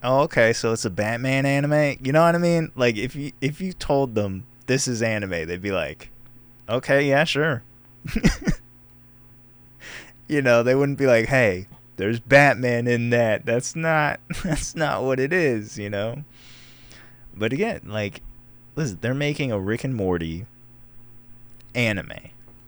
"Oh, 0.04 0.22
okay, 0.22 0.54
so 0.54 0.74
it's 0.74 0.86
a 0.86 0.90
Batman 0.90 1.46
anime." 1.46 1.98
You 2.02 2.12
know 2.12 2.24
what 2.24 2.36
I 2.36 2.38
mean? 2.38 2.72
Like 2.76 2.98
if 2.98 3.16
you 3.16 3.32
if 3.42 3.60
you 3.60 3.74
told 3.74 4.16
them 4.16 4.46
this 4.68 4.88
is 4.88 5.02
anime, 5.02 5.48
they'd 5.48 5.62
be 5.62 5.72
like, 5.72 6.10
"Okay, 6.70 7.10
yeah, 7.10 7.24
sure." 7.24 7.64
you 10.28 10.42
know, 10.42 10.64
they 10.64 10.76
wouldn't 10.76 10.98
be 10.98 11.08
like, 11.08 11.28
"Hey, 11.28 11.68
there's 11.98 12.20
Batman 12.20 12.88
in 12.88 13.10
that." 13.10 13.46
That's 13.46 13.76
not 13.76 14.20
that's 14.44 14.76
not 14.76 15.04
what 15.04 15.20
it 15.20 15.34
is, 15.34 15.78
you 15.78 15.90
know. 15.90 16.24
But 17.38 17.54
again, 17.54 17.82
like 17.86 18.22
listen, 18.76 19.00
they're 19.02 19.14
making 19.14 19.52
a 19.52 19.60
Rick 19.60 19.84
and 19.84 19.96
Morty 19.96 20.46
anime. 21.76 22.12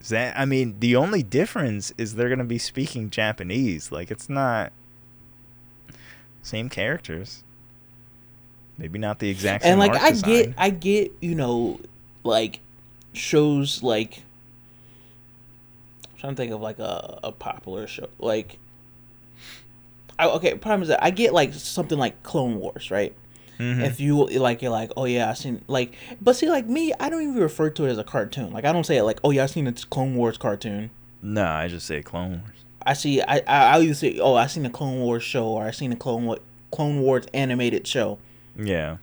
Is 0.00 0.08
that 0.08 0.38
I 0.38 0.44
mean, 0.44 0.76
the 0.80 0.96
only 0.96 1.22
difference 1.22 1.92
is 1.96 2.14
they're 2.14 2.28
going 2.28 2.38
to 2.38 2.44
be 2.44 2.58
speaking 2.58 3.10
Japanese. 3.10 3.92
Like 3.92 4.10
it's 4.10 4.28
not 4.28 4.72
same 6.42 6.68
characters. 6.68 7.44
Maybe 8.78 8.98
not 8.98 9.20
the 9.20 9.28
exact 9.28 9.62
same 9.62 9.72
and 9.72 9.78
like 9.78 9.94
I 9.94 10.10
design. 10.10 10.30
get, 10.30 10.54
I 10.58 10.70
get, 10.70 11.12
you 11.20 11.34
know, 11.34 11.78
like 12.24 12.60
shows 13.12 13.82
like. 13.82 14.22
I'm 16.04 16.18
trying 16.18 16.34
to 16.34 16.36
think 16.36 16.52
of 16.52 16.60
like 16.60 16.78
a, 16.78 17.20
a 17.22 17.32
popular 17.32 17.86
show 17.86 18.08
like. 18.18 18.58
I, 20.18 20.26
okay, 20.28 20.54
problem 20.54 20.82
is 20.82 20.88
that 20.88 21.02
I 21.02 21.10
get 21.10 21.32
like 21.32 21.52
something 21.54 21.98
like 21.98 22.22
Clone 22.22 22.56
Wars, 22.58 22.90
right? 22.90 23.14
Mhm. 23.58 23.84
If 23.84 24.00
you 24.00 24.26
like, 24.26 24.62
you're 24.62 24.70
like, 24.70 24.90
oh 24.96 25.04
yeah, 25.04 25.30
I 25.30 25.34
seen 25.34 25.62
like, 25.68 25.94
but 26.20 26.34
see, 26.36 26.48
like 26.48 26.66
me, 26.66 26.92
I 26.98 27.08
don't 27.10 27.22
even 27.22 27.36
refer 27.36 27.70
to 27.70 27.84
it 27.86 27.90
as 27.90 27.98
a 27.98 28.04
cartoon. 28.04 28.52
Like 28.52 28.64
I 28.64 28.72
don't 28.72 28.84
say 28.84 28.96
it 28.96 29.02
like, 29.04 29.20
oh 29.24 29.30
yeah, 29.30 29.44
I 29.44 29.46
seen 29.46 29.66
a 29.66 29.72
Clone 29.72 30.16
Wars 30.16 30.38
cartoon. 30.38 30.90
No, 31.22 31.44
I 31.46 31.68
just 31.68 31.86
say 31.86 32.02
Clone 32.02 32.40
Wars. 32.42 32.64
I 32.84 32.94
see. 32.94 33.20
I 33.22 33.36
I 33.38 33.42
I'll 33.74 33.82
either 33.82 33.94
say, 33.94 34.18
oh, 34.18 34.34
I 34.34 34.46
seen 34.46 34.66
a 34.66 34.70
Clone 34.70 35.00
Wars 35.00 35.22
show, 35.22 35.46
or 35.46 35.64
I 35.64 35.70
seen 35.70 35.92
a 35.92 35.96
Clone 35.96 36.36
Clone 36.72 37.00
Wars 37.00 37.26
animated 37.32 37.86
show. 37.86 38.18
Yeah. 38.58 38.96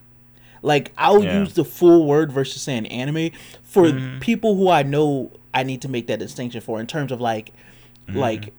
Like 0.62 0.92
I'll 0.98 1.24
Yeah. 1.24 1.40
use 1.40 1.54
the 1.54 1.64
full 1.64 2.06
word 2.06 2.32
versus 2.32 2.62
saying 2.62 2.88
anime 2.88 3.32
for 3.64 3.86
Mhm. 3.86 4.20
people 4.20 4.56
who 4.56 4.70
I 4.70 4.84
know 4.84 5.32
I 5.54 5.64
need 5.64 5.82
to 5.84 5.88
make 5.90 6.08
that 6.08 6.20
distinction 6.20 6.60
for 6.62 6.80
in 6.82 6.88
terms 6.88 7.12
of 7.12 7.22
like 7.22 7.54
Mm-hmm. 8.10 8.18
like 8.20 8.54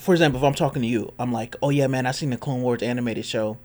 for 0.00 0.12
example, 0.14 0.40
if 0.40 0.44
I'm 0.44 0.54
talking 0.54 0.82
to 0.82 0.88
you, 0.88 1.12
I'm 1.18 1.32
like, 1.32 1.54
"Oh 1.62 1.70
yeah, 1.70 1.86
man, 1.86 2.06
I 2.06 2.10
seen 2.12 2.30
the 2.30 2.36
Clone 2.36 2.62
Wars 2.62 2.82
animated 2.82 3.24
show." 3.26 3.56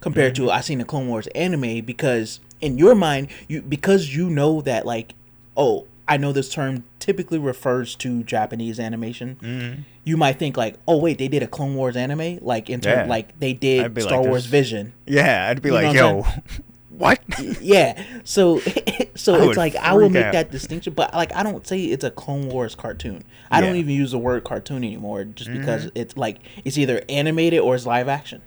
Compared 0.00 0.34
Mm-hmm. 0.34 0.46
to 0.46 0.50
I 0.52 0.60
seen 0.60 0.78
the 0.78 0.84
Clone 0.84 1.08
Wars 1.08 1.26
anime 1.28 1.80
because 1.84 2.40
in 2.60 2.76
your 2.78 2.94
mind, 2.94 3.28
you 3.48 3.62
because 3.62 4.14
you 4.14 4.28
know 4.28 4.60
that 4.60 4.84
like, 4.84 5.14
oh, 5.56 5.86
I 6.08 6.16
know 6.18 6.32
this 6.32 6.48
term 6.50 6.84
typically 7.00 7.38
refers 7.38 7.94
to 7.96 8.22
Japanese 8.22 8.78
animation. 8.78 9.36
Mhm. 9.42 9.84
You 10.04 10.16
might 10.16 10.38
think 10.38 10.56
like, 10.56 10.74
"Oh 10.86 10.98
wait, 10.98 11.18
they 11.18 11.28
did 11.28 11.42
a 11.42 11.46
Clone 11.46 11.74
Wars 11.74 11.96
anime 11.96 12.38
like 12.42 12.68
in 12.70 12.80
term 12.80 12.98
Yeah. 13.00 13.06
like 13.06 13.38
they 13.40 13.52
did 13.54 13.94
be 13.94 14.02
like, 14.02 14.10
Star 14.10 14.22
Wars 14.22 14.46
Vision." 14.46 14.92
Yeah, 15.06 15.48
I'd 15.50 15.62
be 15.62 15.70
You 15.70 15.74
like, 15.74 15.94
"Yo, 15.96 16.24
what?" 16.98 17.20
yeah 17.60 18.02
so 18.24 18.58
so 19.14 19.34
I 19.34 19.48
it's 19.48 19.56
like 19.56 19.76
i 19.76 19.92
will 19.94 20.08
make 20.08 20.24
out. 20.24 20.32
that 20.32 20.50
distinction 20.50 20.92
but 20.94 21.12
like 21.14 21.34
i 21.34 21.42
don't 21.42 21.66
say 21.66 21.84
it's 21.84 22.04
a 22.04 22.10
clone 22.10 22.48
wars 22.48 22.74
cartoon 22.74 23.22
i 23.50 23.60
don't 23.60 23.76
even 23.76 23.92
use 23.94 24.12
the 24.12 24.18
word 24.18 24.44
cartoon 24.44 24.78
anymore 24.84 25.24
just 25.24 25.50
because 25.52 25.86
Mhm. 25.86 25.90
it's 25.94 26.16
like 26.16 26.38
it's 26.64 26.78
either 26.78 27.02
animated 27.08 27.60
or 27.60 27.74
it's 27.74 27.86
live 27.86 28.08
action 28.08 28.42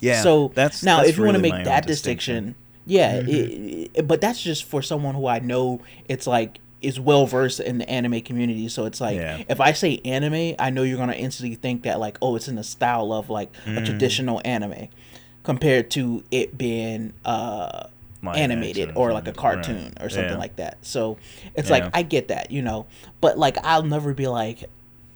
yeah. 0.00 0.22
so 0.22 0.50
that's 0.54 0.82
now 0.82 0.98
that's 0.98 1.10
if 1.10 1.18
you 1.18 1.24
want 1.24 1.36
to 1.36 1.42
make 1.42 1.64
that 1.64 1.86
distinction, 1.86 2.54
yeah 2.86 3.16
it, 3.16 3.90
it- 3.94 4.06
but 4.08 4.20
that's 4.20 4.42
just 4.42 4.64
for 4.64 4.82
someone 4.82 5.14
who 5.14 5.26
i 5.26 5.38
know 5.38 5.80
it's 6.08 6.26
like 6.26 6.58
is 6.80 6.98
well 6.98 7.26
versed 7.26 7.60
in 7.60 7.76
the 7.76 7.88
anime 7.90 8.20
community 8.22 8.66
so 8.68 8.86
it's 8.86 9.00
like 9.02 9.16
Yeah. 9.16 9.42
if 9.48 9.60
i 9.60 9.72
say 9.72 10.00
anime 10.04 10.54
i 10.58 10.70
know 10.70 10.82
you're 10.82 10.96
gonna 10.96 11.12
instantly 11.12 11.54
think 11.54 11.82
that 11.82 12.00
like 12.00 12.16
oh 12.22 12.36
it's 12.36 12.48
in 12.48 12.54
the 12.56 12.64
style 12.64 13.12
of 13.12 13.28
like 13.28 13.50
a 13.66 13.70
Mhm. 13.70 13.84
traditional 13.84 14.40
anime 14.46 14.88
compared 15.42 15.90
to 15.90 16.22
it 16.30 16.56
being 16.58 17.12
uh 17.24 17.86
animated 18.34 18.92
or 18.96 19.12
like 19.14 19.26
a 19.26 19.32
cartoon 19.32 19.84
right. 19.96 20.02
or 20.02 20.10
something 20.10 20.32
Yeah. 20.32 20.38
like 20.38 20.56
that. 20.56 20.78
So 20.82 21.16
it's 21.54 21.70
Yeah. 21.70 21.84
like 21.84 21.90
I 21.94 22.02
get 22.02 22.28
that, 22.28 22.50
you 22.50 22.60
know, 22.62 22.86
but 23.20 23.38
like 23.38 23.56
I'll 23.64 23.82
never 23.82 24.12
be 24.12 24.26
like, 24.26 24.64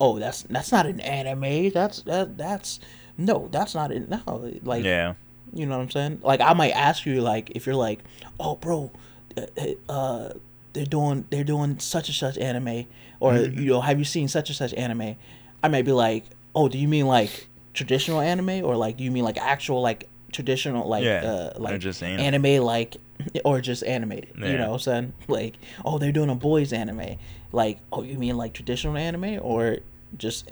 oh, 0.00 0.18
that's 0.18 0.42
that's 0.42 0.72
not 0.72 0.86
an 0.86 1.00
anime. 1.00 1.68
That's 1.70 2.00
that 2.02 2.38
that's 2.38 2.80
no, 3.18 3.48
that's 3.52 3.74
not 3.74 3.92
it. 3.92 4.08
No, 4.08 4.50
like 4.62 4.84
Yeah. 4.84 5.14
you 5.52 5.66
know 5.66 5.76
what 5.76 5.82
I'm 5.84 5.90
saying. 5.90 6.20
Like 6.22 6.40
I 6.40 6.54
might 6.54 6.70
ask 6.72 7.04
you 7.04 7.20
like 7.20 7.50
if 7.54 7.66
you're 7.66 7.74
like, 7.76 8.00
oh, 8.40 8.56
bro, 8.56 8.90
uh, 9.36 9.92
uh 9.92 10.32
they're 10.72 10.86
doing 10.86 11.26
they're 11.30 11.44
doing 11.44 11.78
such 11.80 12.08
and 12.08 12.16
such 12.16 12.38
anime, 12.38 12.86
or 13.20 13.32
Mm-hmm. 13.34 13.60
you 13.60 13.66
know, 13.70 13.80
have 13.82 13.98
you 13.98 14.04
seen 14.06 14.28
such 14.28 14.48
and 14.48 14.56
such 14.56 14.72
anime? 14.74 15.16
I 15.62 15.68
might 15.68 15.84
be 15.84 15.92
like, 15.92 16.24
oh, 16.54 16.68
do 16.68 16.78
you 16.78 16.88
mean 16.88 17.06
like 17.06 17.48
traditional 17.74 18.20
anime 18.20 18.64
or 18.64 18.76
like 18.76 18.96
do 18.96 19.04
you 19.04 19.10
mean 19.10 19.24
like 19.24 19.36
actual 19.36 19.82
like 19.82 20.08
traditional 20.34 20.86
like 20.88 21.04
Yeah, 21.04 21.52
uh 21.54 21.58
like 21.58 21.80
just 21.80 22.02
anime. 22.02 22.20
anime 22.34 22.62
like 22.64 22.96
or 23.44 23.60
just 23.62 23.82
animated 23.84 24.30
you 24.36 24.58
know 24.58 24.68
what 24.70 24.74
i'm 24.74 24.78
saying 24.80 25.12
like 25.28 25.54
oh 25.84 25.98
they're 25.98 26.12
doing 26.12 26.28
a 26.30 26.34
boys 26.34 26.72
anime 26.72 27.16
like 27.52 27.78
oh 27.92 28.02
you 28.02 28.18
mean 28.18 28.36
like 28.36 28.52
traditional 28.52 28.96
anime 28.96 29.38
or 29.40 29.78
just 30.18 30.50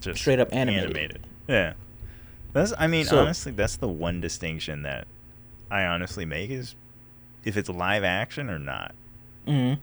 Just 0.00 0.18
straight 0.20 0.40
up 0.40 0.48
animated. 0.52 1.20
Yeah. 1.46 1.74
That's 2.52 2.72
I 2.78 2.86
mean, 2.86 3.04
So- 3.06 3.18
honestly, 3.20 3.52
that's 3.52 3.76
the 3.76 3.88
one 3.88 4.20
distinction 4.20 4.82
that 4.82 5.06
I 5.70 5.84
honestly 5.84 6.24
make 6.26 6.50
is 6.50 6.74
if 7.44 7.56
it's 7.56 7.68
live 7.68 8.04
action 8.04 8.50
or 8.50 8.58
not. 8.58 8.94
mm 9.46 9.78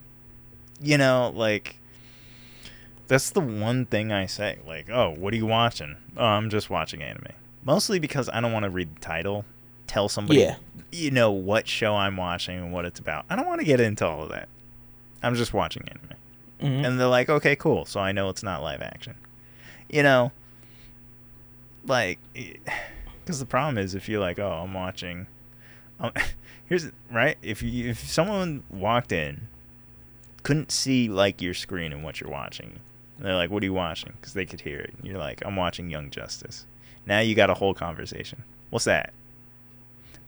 You 0.80 0.98
know, 0.98 1.32
like 1.34 1.76
that's 3.08 3.30
the 3.30 3.40
one 3.40 3.86
thing 3.86 4.12
I 4.12 4.26
say. 4.26 4.58
Like, 4.66 4.88
oh, 4.90 5.10
what 5.10 5.32
are 5.34 5.36
you 5.36 5.46
watching? 5.46 5.96
Oh, 6.16 6.24
I'm 6.24 6.48
just 6.50 6.70
watching 6.70 7.02
anime. 7.02 7.32
Mostly 7.64 7.98
because 7.98 8.28
I 8.30 8.40
don't 8.40 8.52
want 8.52 8.64
to 8.64 8.70
read 8.70 8.96
the 8.96 9.00
title, 9.00 9.44
tell 9.86 10.08
somebody, 10.08 10.40
Yeah. 10.40 10.56
you 10.90 11.10
know, 11.10 11.30
what 11.30 11.68
show 11.68 11.94
I'm 11.94 12.16
watching 12.16 12.58
and 12.58 12.72
what 12.72 12.84
it's 12.84 12.98
about. 13.00 13.26
I 13.28 13.36
don't 13.36 13.46
want 13.46 13.60
to 13.60 13.66
get 13.66 13.80
into 13.80 14.06
all 14.06 14.22
of 14.22 14.30
that. 14.30 14.48
I'm 15.22 15.34
just 15.34 15.52
watching 15.52 15.86
anime. 15.88 16.16
mm 16.60 16.86
And 16.86 16.98
they're 16.98 17.06
like, 17.06 17.28
okay, 17.28 17.56
cool. 17.56 17.84
So 17.84 18.00
I 18.00 18.12
know 18.12 18.28
it's 18.30 18.42
not 18.42 18.62
live 18.62 18.80
action. 18.82 19.16
You 19.90 20.02
know, 20.02 20.32
like, 21.86 22.18
because 23.24 23.38
the 23.40 23.46
problem 23.46 23.78
is 23.78 23.94
if 23.94 24.08
you're 24.08 24.20
like, 24.20 24.38
oh, 24.38 24.50
I'm 24.64 24.72
watching. 24.74 25.26
Um, 25.98 26.12
here's 26.66 26.88
right. 27.10 27.36
If 27.42 27.62
you 27.62 27.90
if 27.90 27.98
someone 28.08 28.62
walked 28.70 29.12
in, 29.12 29.48
couldn't 30.42 30.70
see 30.70 31.08
like 31.08 31.42
your 31.42 31.54
screen 31.54 31.92
and 31.92 32.02
what 32.04 32.20
you're 32.20 32.30
watching, 32.30 32.78
and 33.16 33.26
they're 33.26 33.34
like, 33.36 33.50
what 33.50 33.62
are 33.62 33.66
you 33.66 33.74
watching? 33.74 34.12
Because 34.18 34.32
they 34.34 34.46
could 34.46 34.62
hear 34.62 34.78
it. 34.80 34.94
And 34.96 35.06
you're 35.06 35.18
like, 35.18 35.42
I'm 35.44 35.56
watching 35.56 35.90
Young 35.90 36.08
Justice. 36.10 36.64
Now 37.10 37.18
you 37.18 37.34
got 37.34 37.50
a 37.50 37.54
whole 37.54 37.74
conversation. 37.74 38.44
What's 38.70 38.84
that? 38.84 39.12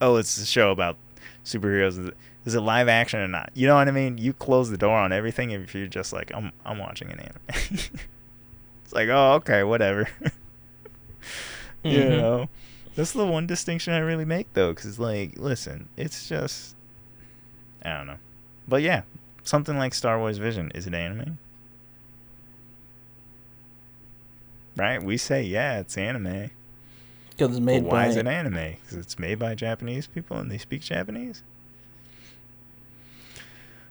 Oh, 0.01 0.17
it's 0.17 0.37
a 0.37 0.45
show 0.45 0.73
about 0.73 0.97
superheroes. 1.45 2.13
Is 2.45 2.57
it 2.57 2.61
live 2.61 2.89
action 2.89 3.21
or 3.21 3.29
not? 3.29 3.53
You 3.55 3.69
know 3.69 3.77
what 3.77 3.87
I 3.87 3.93
mean? 3.93 4.19
You 4.19 4.33
close 4.33 4.69
the 4.69 4.77
door 4.77 4.97
on 4.99 5.13
everything 5.13 5.53
if 5.53 5.77
you're 5.77 5.87
just 5.87 6.13
like, 6.13 6.33
I'm 6.35 6.51
I'm 6.65 6.79
watching 6.79 7.09
an 7.13 7.21
anime. 7.21 7.39
it's 8.85 8.93
like, 8.93 9.09
oh, 9.09 9.35
okay, 9.35 9.63
whatever. 9.63 10.09
you 11.85 12.01
Mhm. 12.01 12.17
know, 12.19 12.49
that's 12.97 13.13
the 13.13 13.25
one 13.27 13.47
distinction 13.47 13.93
I 13.93 13.99
really 14.01 14.25
make 14.25 14.53
though, 14.55 14.73
because 14.73 14.99
like, 14.99 15.39
listen, 15.39 15.89
it's 15.97 16.29
just 16.29 16.75
I 17.85 17.97
don't 17.97 18.09
know. 18.09 18.19
But 18.67 18.83
yeah, 18.83 19.03
something 19.45 19.79
like 19.79 19.95
Star 19.95 20.19
Wars 20.19 20.39
Vision 20.39 20.73
is 20.75 20.89
it 20.89 20.95
anime? 20.95 21.39
Right? 24.77 25.01
We 25.01 25.17
say 25.17 25.45
yeah, 25.45 25.79
it's 25.79 25.97
anime. 25.97 26.51
Because 27.33 27.51
it's 27.51 27.59
But 27.59 27.65
made 27.65 27.83
why 27.85 28.05
by. 28.05 28.07
is 28.09 28.17
it 28.17 28.27
anime? 28.27 28.77
Because 28.83 28.99
it's 28.99 29.19
made 29.19 29.39
by 29.39 29.55
Japanese 29.55 30.07
people 30.07 30.37
and 30.39 30.51
they 30.51 30.59
speak 30.59 30.83
Japanese. 30.83 31.43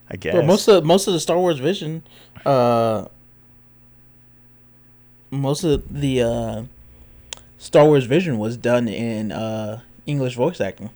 I 0.10 0.16
guess. 0.18 0.34
Bro, 0.34 0.46
most 0.46 0.68
of 0.68 0.84
most 0.84 1.08
of 1.08 1.14
the 1.14 1.20
Star 1.20 1.38
Wars 1.38 1.60
Vision, 1.60 2.04
uh, 2.46 3.06
most 5.30 5.64
of 5.64 6.02
the 6.02 6.22
uh, 6.22 6.64
Star 7.58 7.86
Wars 7.86 8.06
Vision 8.06 8.38
was 8.38 8.58
done 8.58 8.88
in 8.88 9.32
uh, 9.32 9.82
English 10.06 10.36
voice 10.36 10.60
acting. 10.60 10.90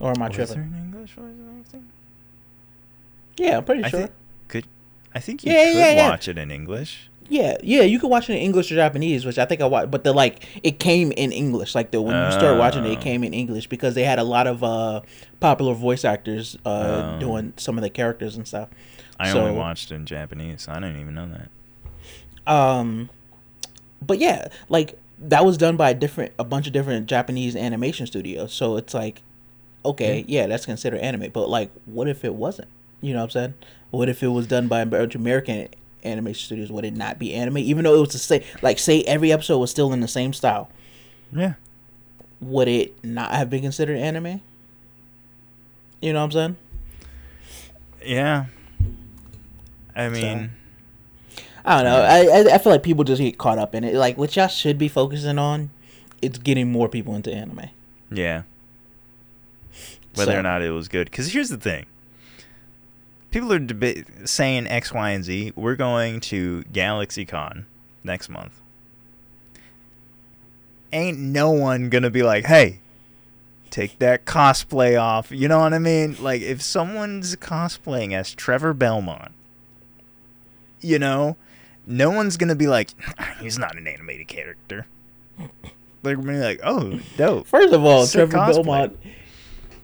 Or 0.00 0.10
am 0.10 0.22
I 0.22 0.28
Was 0.28 0.36
there 0.36 0.46
tripping? 0.46 0.62
an 0.62 0.92
English 0.92 1.12
voice 1.12 1.32
acting? 1.60 1.86
Yeah, 3.38 3.58
I'm 3.58 3.64
pretty 3.64 3.84
I 3.84 3.88
sure. 3.88 4.00
think 4.00 4.12
could 4.48 4.66
I 5.14 5.20
think 5.20 5.44
you 5.44 5.52
Yeah, 5.52 5.64
could 5.64 5.78
yeah, 5.78 5.92
yeah. 5.92 6.10
watch 6.10 6.28
it 6.28 6.36
in 6.38 6.50
English. 6.50 7.08
Yeah, 7.32 7.56
yeah, 7.62 7.80
you 7.82 7.98
can 7.98 8.10
watch 8.10 8.28
it 8.28 8.34
in 8.34 8.40
English 8.40 8.70
or 8.70 8.74
Japanese, 8.74 9.24
which 9.24 9.38
I 9.38 9.46
think 9.46 9.62
I 9.62 9.64
watched. 9.66 9.90
But 9.90 10.04
the 10.04 10.12
like, 10.12 10.44
it 10.62 10.78
came 10.78 11.12
in 11.12 11.32
English. 11.32 11.74
Like 11.74 11.90
the 11.90 12.02
when 12.02 12.14
you 12.14 12.30
start 12.32 12.58
watching 12.58 12.84
it, 12.84 12.90
it 12.92 12.98
Oh. 12.98 13.00
came 13.00 13.24
in 13.24 13.32
English 13.32 13.68
because 13.68 13.94
they 13.94 14.04
had 14.04 14.18
a 14.18 14.22
lot 14.24 14.46
of 14.46 14.62
uh, 14.62 15.00
popular 15.40 15.72
voice 15.72 16.04
actors 16.04 16.58
uh, 16.66 17.14
Oh. 17.16 17.20
doing 17.20 17.54
some 17.56 17.78
of 17.78 17.82
the 17.82 17.88
characters 17.88 18.36
and 18.36 18.46
stuff. 18.46 18.68
I 19.18 19.32
So- 19.32 19.40
only 19.40 19.56
watched 19.58 19.90
in 19.90 20.04
Japanese. 20.04 20.68
I 20.68 20.74
didn't 20.74 21.00
even 21.00 21.14
know 21.14 21.26
that. 21.28 22.52
Um, 22.52 23.08
but 24.04 24.18
yeah, 24.18 24.48
like 24.68 24.98
that 25.18 25.44
was 25.44 25.56
done 25.56 25.76
by 25.78 25.90
a 25.90 25.94
different, 25.94 26.32
a 26.38 26.44
bunch 26.44 26.66
of 26.66 26.72
different 26.74 27.06
Japanese 27.06 27.56
animation 27.56 28.06
studios. 28.06 28.52
So 28.52 28.76
it's 28.76 28.92
like, 28.92 29.22
okay, 29.86 30.24
yeah, 30.28 30.46
that's 30.48 30.66
considered 30.66 31.00
anime. 31.00 31.30
But 31.32 31.48
like, 31.48 31.70
what 31.86 32.08
if 32.08 32.24
it 32.24 32.34
wasn't? 32.34 32.68
You 33.00 33.14
know 33.14 33.20
what 33.20 33.24
I'm 33.24 33.30
saying? 33.30 33.54
What 33.90 34.08
if 34.08 34.22
it 34.22 34.28
was 34.28 34.46
done 34.46 34.68
by 34.68 34.80
a 34.80 34.86
bunch 34.86 35.14
of 35.14 35.20
American 35.22 35.68
animation 36.04 36.44
studios? 36.46 36.70
Would 36.72 36.84
it 36.84 36.94
not 36.96 37.18
be 37.18 37.34
anime? 37.34 37.58
Even 37.58 37.84
though 37.84 37.94
it 37.96 38.00
was 38.00 38.12
the 38.12 38.18
same, 38.18 38.42
like, 38.62 38.78
say 38.78 39.02
every 39.02 39.32
episode 39.32 39.58
was 39.58 39.70
still 39.70 39.92
in 39.92 40.00
the 40.00 40.08
same 40.08 40.32
style, 40.32 40.70
Yeah. 41.32 41.54
would 42.40 42.68
it 42.68 43.04
not 43.04 43.30
have 43.32 43.48
been 43.50 43.62
considered 43.62 43.96
anime? 43.98 44.40
You 46.00 46.12
know 46.12 46.18
what 46.20 46.24
I'm 46.24 46.32
saying? 46.32 46.56
Yeah. 48.04 48.44
I 49.94 50.08
mean, 50.08 50.50
I 51.64 51.82
don't 51.82 51.84
know. 51.92 52.00
I, 52.02 52.18
I 52.50 52.54
I 52.54 52.58
feel 52.58 52.72
like 52.72 52.82
people 52.82 53.04
just 53.04 53.20
get 53.20 53.38
caught 53.38 53.58
up 53.58 53.74
in 53.74 53.84
it. 53.84 53.94
Like 53.94 54.16
what 54.18 54.34
y'all 54.34 54.48
should 54.48 54.78
be 54.78 54.88
focusing 54.88 55.38
on, 55.38 55.70
it's 56.20 56.38
getting 56.38 56.72
more 56.72 56.88
people 56.88 57.14
into 57.14 57.32
anime. 57.32 57.66
yeah. 58.10 58.42
Whether 60.14 60.32
So- 60.32 60.38
or 60.38 60.42
not 60.42 60.60
it 60.62 60.70
was 60.72 60.88
good. 60.88 61.10
Because 61.10 61.32
here's 61.32 61.48
the 61.50 61.56
thing. 61.56 61.86
People 63.32 63.52
are 63.52 63.58
deba- 63.58 64.28
saying 64.28 64.68
X, 64.68 64.92
Y, 64.92 65.10
and 65.10 65.24
Z. 65.24 65.54
We're 65.56 65.74
going 65.74 66.20
to 66.20 66.62
GalaxyCon 66.72 67.64
next 68.04 68.28
month. 68.28 68.60
Ain't 70.92 71.18
no 71.18 71.50
one 71.50 71.88
gonna 71.88 72.10
be 72.10 72.22
like, 72.22 72.44
hey, 72.44 72.80
take 73.70 73.98
that 74.00 74.26
cosplay 74.26 75.00
off. 75.00 75.32
You 75.32 75.48
know 75.48 75.60
what 75.60 75.72
I 75.72 75.78
mean? 75.78 76.16
Like, 76.20 76.42
if 76.42 76.60
someone's 76.60 77.34
cosplaying 77.36 78.12
as 78.12 78.34
Trevor 78.34 78.74
Belmont, 78.74 79.32
you 80.82 80.98
know, 80.98 81.38
no 81.86 82.10
one's 82.10 82.36
gonna 82.36 82.54
be 82.54 82.66
like, 82.66 82.90
he's 83.40 83.58
not 83.58 83.78
an 83.78 83.88
animated 83.88 84.28
character. 84.28 84.86
They're 86.02 86.16
gonna 86.16 86.32
be 86.32 86.38
like, 86.38 86.60
oh, 86.62 87.00
dope. 87.16 87.46
First 87.46 87.72
of 87.72 87.82
all, 87.82 88.06
Trevor 88.06 88.36
cosplay. 88.36 88.54
Belmont 88.56 88.98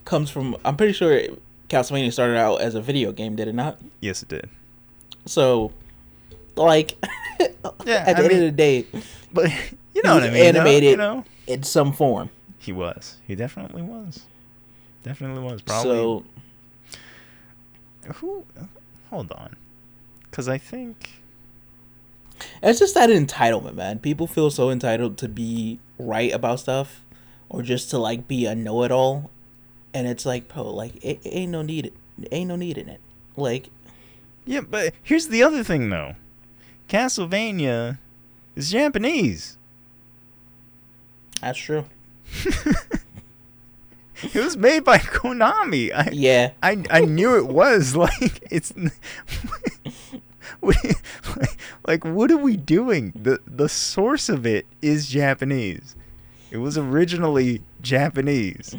comes 0.04 0.28
from. 0.28 0.54
I'm 0.66 0.76
pretty 0.76 0.92
sure 0.92 1.18
Castlevania 1.68 2.12
started 2.12 2.36
out 2.38 2.60
as 2.60 2.74
a 2.74 2.80
video 2.80 3.12
game, 3.12 3.36
did 3.36 3.48
it 3.48 3.54
not? 3.54 3.78
Yes, 4.00 4.22
it 4.22 4.28
did. 4.28 4.48
So, 5.26 5.72
like, 6.56 6.96
Yeah, 7.40 8.04
at 8.06 8.16
the 8.16 8.22
I 8.22 8.24
end 8.24 8.28
mean- 8.28 8.32
of 8.38 8.40
the 8.44 8.50
day, 8.52 8.86
But 9.32 9.50
you 9.94 10.02
know 10.02 10.14
He 10.14 10.20
what 10.20 10.22
I 10.24 10.30
mean? 10.30 10.42
animated. 10.44 10.90
you 10.90 10.96
know, 10.96 11.24
in 11.46 11.62
some 11.62 11.92
form. 11.92 12.30
he 12.58 12.72
was. 12.72 13.16
He 13.26 13.34
definitely 13.34 13.82
was. 13.82 14.20
Definitely 15.02 15.42
was. 15.42 15.62
Probably. 15.62 15.90
So, 15.90 16.24
who? 18.14 18.44
Hold 19.10 19.32
on, 19.32 19.56
because 20.24 20.48
I 20.48 20.58
think. 20.58 21.20
it's 22.62 22.78
just 22.78 22.94
that 22.94 23.08
entitlement, 23.10 23.74
man. 23.74 23.98
People 23.98 24.26
feel 24.26 24.50
so 24.50 24.70
entitled 24.70 25.16
to 25.18 25.28
be 25.28 25.78
right 25.98 26.32
about 26.32 26.60
stuff, 26.60 27.02
or 27.48 27.62
just 27.62 27.90
to 27.90 27.98
like 27.98 28.26
be 28.28 28.44
a 28.46 28.54
know-it-all, 28.54 29.30
and 29.94 30.06
it's 30.06 30.24
like, 30.26 30.52
bro, 30.52 30.70
like 30.70 30.96
it, 31.04 31.20
it 31.24 31.30
ain't 31.30 31.52
no 31.52 31.62
need. 31.62 31.86
It 32.20 32.28
ain't 32.32 32.48
no 32.48 32.56
need 32.56 32.78
in 32.78 32.88
it. 32.88 33.00
Like, 33.36 33.68
Yeah, 34.44 34.60
but 34.60 34.92
here's 35.02 35.28
the 35.28 35.42
other 35.42 35.62
thing, 35.62 35.90
though. 35.90 36.14
Castlevania 36.88 37.98
is 38.56 38.70
Japanese. 38.70 39.56
that's 41.40 41.58
true. 41.58 41.84
It 44.20 44.34
was 44.34 44.56
made 44.56 44.82
by 44.82 44.98
Konami. 44.98 45.92
I, 45.94 46.10
Yeah. 46.12 46.50
I 46.60 46.82
I 46.90 47.00
knew 47.02 47.36
it 47.36 47.46
was 47.46 47.94
like 48.04 48.42
it's 48.50 48.72
like 51.86 52.04
what 52.04 52.30
are 52.30 52.36
we 52.36 52.56
doing? 52.56 53.12
The 53.14 53.38
the 53.46 53.68
source 53.68 54.28
of 54.28 54.44
it 54.44 54.66
is 54.82 55.08
Japanese. 55.08 55.94
It 56.50 56.56
was 56.58 56.76
originally 56.76 57.62
Japanese. 57.80 58.74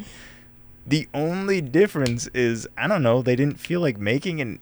The 0.90 1.08
only 1.14 1.60
difference 1.60 2.26
is 2.34 2.66
I 2.76 2.88
don't 2.88 3.02
know, 3.02 3.22
they 3.22 3.36
didn't 3.36 3.60
feel 3.60 3.80
like 3.80 3.98
making 3.98 4.40
an 4.40 4.58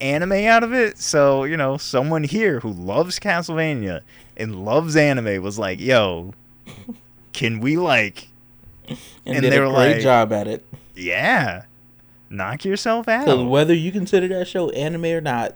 anime 0.00 0.32
out 0.32 0.62
of 0.62 0.72
it. 0.72 0.98
So, 0.98 1.44
you 1.44 1.56
know, 1.56 1.76
someone 1.76 2.24
here 2.24 2.60
who 2.60 2.70
loves 2.70 3.18
Castlevania 3.18 4.02
and 4.36 4.64
loves 4.64 4.96
anime 4.96 5.42
was 5.42 5.58
like, 5.58 5.80
"Yo, 5.80 6.34
can 7.32 7.60
we 7.60 7.76
like 7.76 8.28
And, 8.88 8.98
And 9.26 9.40
did 9.42 9.52
they 9.52 9.56
a 9.58 9.60
were 9.66 9.74
great 9.74 9.92
like- 9.94 10.02
job 10.02 10.32
at 10.32 10.46
it. 10.48 10.64
yeah, 10.94 11.62
knock 12.28 12.64
yourself 12.64 13.08
out." 13.08 13.24
Because 13.24 13.44
whether 13.44 13.72
you 13.74 13.92
consider 13.92 14.28
that 14.28 14.46
show 14.48 14.68
anime 14.70 15.04
or 15.06 15.20
not, 15.20 15.54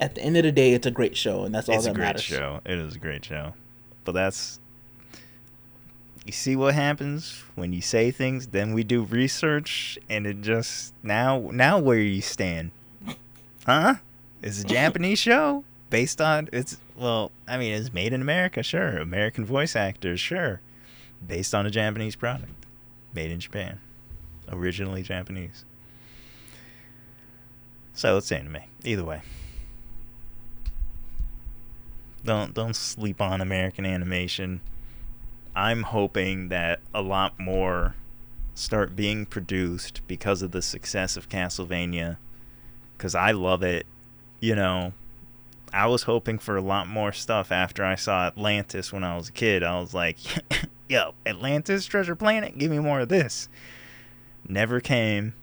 at 0.00 0.14
the 0.16 0.20
end 0.22 0.36
of 0.36 0.42
the 0.42 0.52
day, 0.52 0.72
it's 0.72 0.86
a 0.86 0.90
great 0.90 1.16
show, 1.16 1.44
and 1.44 1.54
that's 1.54 1.68
all 1.68 1.76
it's 1.76 1.84
that 1.84 1.92
a 1.92 1.94
great 1.94 2.04
matters. 2.06 2.22
show. 2.22 2.60
It 2.66 2.78
is 2.78 2.96
a 2.96 2.98
great 2.98 3.24
show. 3.24 3.54
But 4.04 4.12
that's 4.12 4.58
you 6.24 6.32
see 6.32 6.54
what 6.54 6.74
happens 6.74 7.42
when 7.54 7.72
you 7.72 7.80
say 7.80 8.10
things, 8.10 8.48
then 8.48 8.72
we 8.72 8.84
do 8.84 9.02
research 9.02 9.98
and 10.08 10.26
it 10.26 10.40
just 10.40 10.94
now 11.02 11.50
now 11.52 11.78
where 11.78 11.98
you 11.98 12.20
stand. 12.20 12.70
Huh? 13.66 13.96
It's 14.42 14.62
a 14.62 14.64
Japanese 14.64 15.18
show 15.20 15.64
based 15.90 16.20
on 16.20 16.48
it's 16.52 16.76
well, 16.96 17.32
I 17.48 17.58
mean 17.58 17.72
it's 17.72 17.92
made 17.92 18.12
in 18.12 18.20
America, 18.20 18.62
sure. 18.62 18.98
American 18.98 19.44
voice 19.44 19.74
actors, 19.74 20.20
sure. 20.20 20.60
Based 21.26 21.54
on 21.54 21.66
a 21.66 21.70
Japanese 21.70 22.16
product. 22.16 22.52
Made 23.14 23.30
in 23.30 23.40
Japan. 23.40 23.80
Originally 24.48 25.02
Japanese. 25.02 25.64
So 27.94 28.16
it's 28.16 28.30
anime. 28.32 28.58
Either 28.84 29.04
way. 29.04 29.22
Don't 32.24 32.54
don't 32.54 32.76
sleep 32.76 33.20
on 33.20 33.40
American 33.40 33.84
animation. 33.84 34.60
I'm 35.54 35.82
hoping 35.82 36.48
that 36.48 36.80
a 36.94 37.02
lot 37.02 37.38
more 37.38 37.94
start 38.54 38.96
being 38.96 39.26
produced 39.26 40.00
because 40.06 40.42
of 40.42 40.52
the 40.52 40.62
success 40.62 41.16
of 41.16 41.28
Castlevania 41.28 42.16
cuz 42.98 43.14
I 43.14 43.32
love 43.32 43.62
it. 43.62 43.86
You 44.40 44.54
know, 44.54 44.92
I 45.72 45.86
was 45.86 46.04
hoping 46.04 46.38
for 46.38 46.56
a 46.56 46.62
lot 46.62 46.86
more 46.86 47.12
stuff 47.12 47.50
after 47.50 47.84
I 47.84 47.94
saw 47.94 48.26
Atlantis 48.26 48.92
when 48.92 49.04
I 49.04 49.16
was 49.16 49.28
a 49.28 49.32
kid. 49.32 49.62
I 49.62 49.80
was 49.80 49.94
like, 49.94 50.18
"Yo, 50.88 51.14
Atlantis 51.26 51.86
Treasure 51.86 52.16
Planet, 52.16 52.58
give 52.58 52.70
me 52.70 52.78
more 52.78 53.00
of 53.00 53.08
this." 53.08 53.48
Never 54.48 54.80
came. 54.80 55.34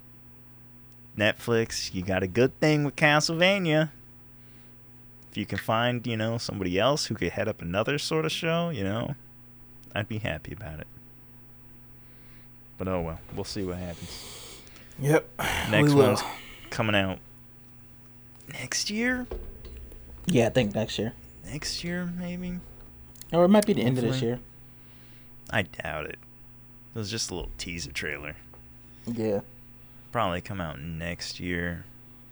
Netflix, 1.18 1.94
you 1.94 2.04
got 2.04 2.24
a 2.24 2.28
good 2.28 2.58
thing 2.60 2.84
with 2.84 2.96
Castlevania 2.96 3.90
if 5.30 5.38
you 5.38 5.46
can 5.46 5.58
find, 5.58 6.06
you 6.08 6.18
know, 6.18 6.38
somebody 6.38 6.80
else 6.80 7.06
who 7.06 7.16
could 7.16 7.32
head 7.32 7.48
up 7.48 7.62
another 7.62 7.98
sort 7.98 8.26
of 8.26 8.32
show, 8.32 8.70
you 8.70 8.84
know, 8.84 9.16
I'd 9.96 10.08
be 10.08 10.20
happy 10.20 10.54
about 10.54 10.80
it. 10.80 10.88
But 12.78 12.88
oh 12.88 13.02
well, 13.02 13.20
we'll 13.36 13.44
see 13.44 13.64
what 13.64 13.78
happens. 13.78 14.62
Yep. 15.00 15.28
Next 15.70 15.90
We 15.90 15.96
will. 15.96 16.08
one's 16.08 16.24
coming 16.70 16.96
out 16.96 17.20
next 18.54 18.90
year. 18.90 19.28
Yeah, 20.26 20.48
I 20.48 20.50
think 20.50 20.76
next 20.76 21.00
year, 21.00 21.14
Next 21.46 21.84
year, 21.84 22.06
maybe. 22.18 22.60
or 23.34 23.46
it 23.46 23.48
might 23.50 23.66
be 23.66 23.74
the 23.74 23.82
end 23.82 23.98
of 23.98 24.04
this 24.04 24.22
year. 24.22 24.40
I 25.50 25.64
doubt 25.64 26.06
it. 26.06 26.20
It 26.94 26.98
was 27.00 27.10
just 27.10 27.32
a 27.32 27.36
little 27.36 27.52
teaser 27.58 27.92
trailer. 27.92 28.36
Yeah. 29.08 29.42
Probably 30.12 30.42
come 30.42 30.62
out 30.62 30.80
next 30.80 31.40
year. 31.40 31.86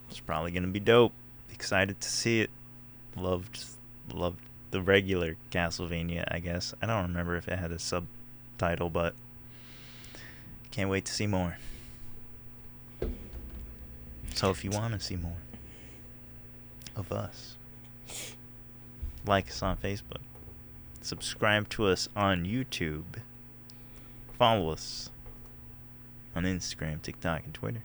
It's 0.10 0.20
probably 0.20 0.52
gonna 0.52 0.68
be 0.68 0.80
dope. 0.80 1.14
Excited 1.52 2.00
to 2.02 2.10
see 2.10 2.42
it. 2.42 2.50
Loved, 3.16 3.66
loved 4.14 4.40
the 4.72 4.82
regular 4.82 5.36
Castlevania. 5.52 6.26
I 6.30 6.40
guess 6.40 6.74
I 6.82 6.86
don't 6.88 7.04
remember 7.04 7.36
if 7.36 7.48
it 7.48 7.58
had 7.58 7.72
a 7.72 7.80
subtitle, 7.80 8.90
but 8.90 9.14
can't 10.72 10.90
wait 10.90 11.06
to 11.06 11.14
see 11.14 11.28
more. 11.28 11.58
So 14.36 14.52
if 14.52 14.64
you 14.64 14.70
want 14.70 14.94
to 14.94 15.00
see 15.00 15.16
more 15.16 15.38
of 16.96 17.12
us, 17.12 17.56
like 19.26 19.48
us 19.48 19.64
on 19.64 19.78
Facebook, 19.78 20.22
subscribe 21.02 21.70
to 21.70 21.88
us 21.88 22.08
on 22.16 22.46
YouTube, 22.46 23.22
follow 24.38 24.70
us 24.70 25.10
on 26.36 26.44
Instagram, 26.44 27.02
TikTok, 27.02 27.46
and 27.46 27.54
Twitter. 27.54 27.82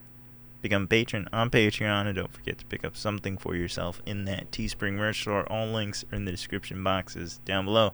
Become 0.62 0.84
a 0.84 0.86
patron 0.86 1.28
on 1.32 1.50
Patreon, 1.50 2.06
and 2.06 2.14
don't 2.14 2.32
forget 2.32 2.56
to 2.58 2.64
pick 2.64 2.84
up 2.84 2.96
something 2.96 3.36
for 3.36 3.56
yourself 3.56 4.00
in 4.06 4.24
that 4.26 4.52
Teespring 4.52 4.94
merch 4.94 5.20
store. 5.20 5.42
All 5.52 5.66
links 5.66 6.04
are 6.12 6.16
in 6.16 6.24
the 6.24 6.30
description 6.30 6.82
boxes 6.84 7.40
down 7.44 7.64
below. 7.64 7.92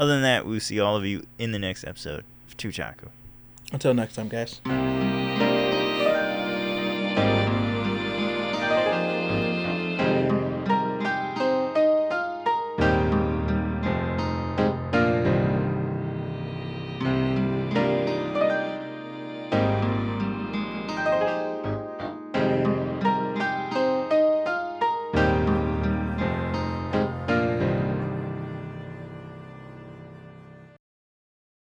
Other 0.00 0.12
than 0.12 0.22
that, 0.22 0.46
we'll 0.46 0.60
see 0.60 0.80
all 0.80 0.96
of 0.96 1.04
you 1.04 1.26
in 1.38 1.52
the 1.52 1.58
next 1.58 1.84
episode 1.84 2.24
of 2.48 2.56
Tuchaku. 2.56 3.08
Until 3.70 3.92
next 3.94 4.14
time, 4.14 4.28
guys. 4.28 5.25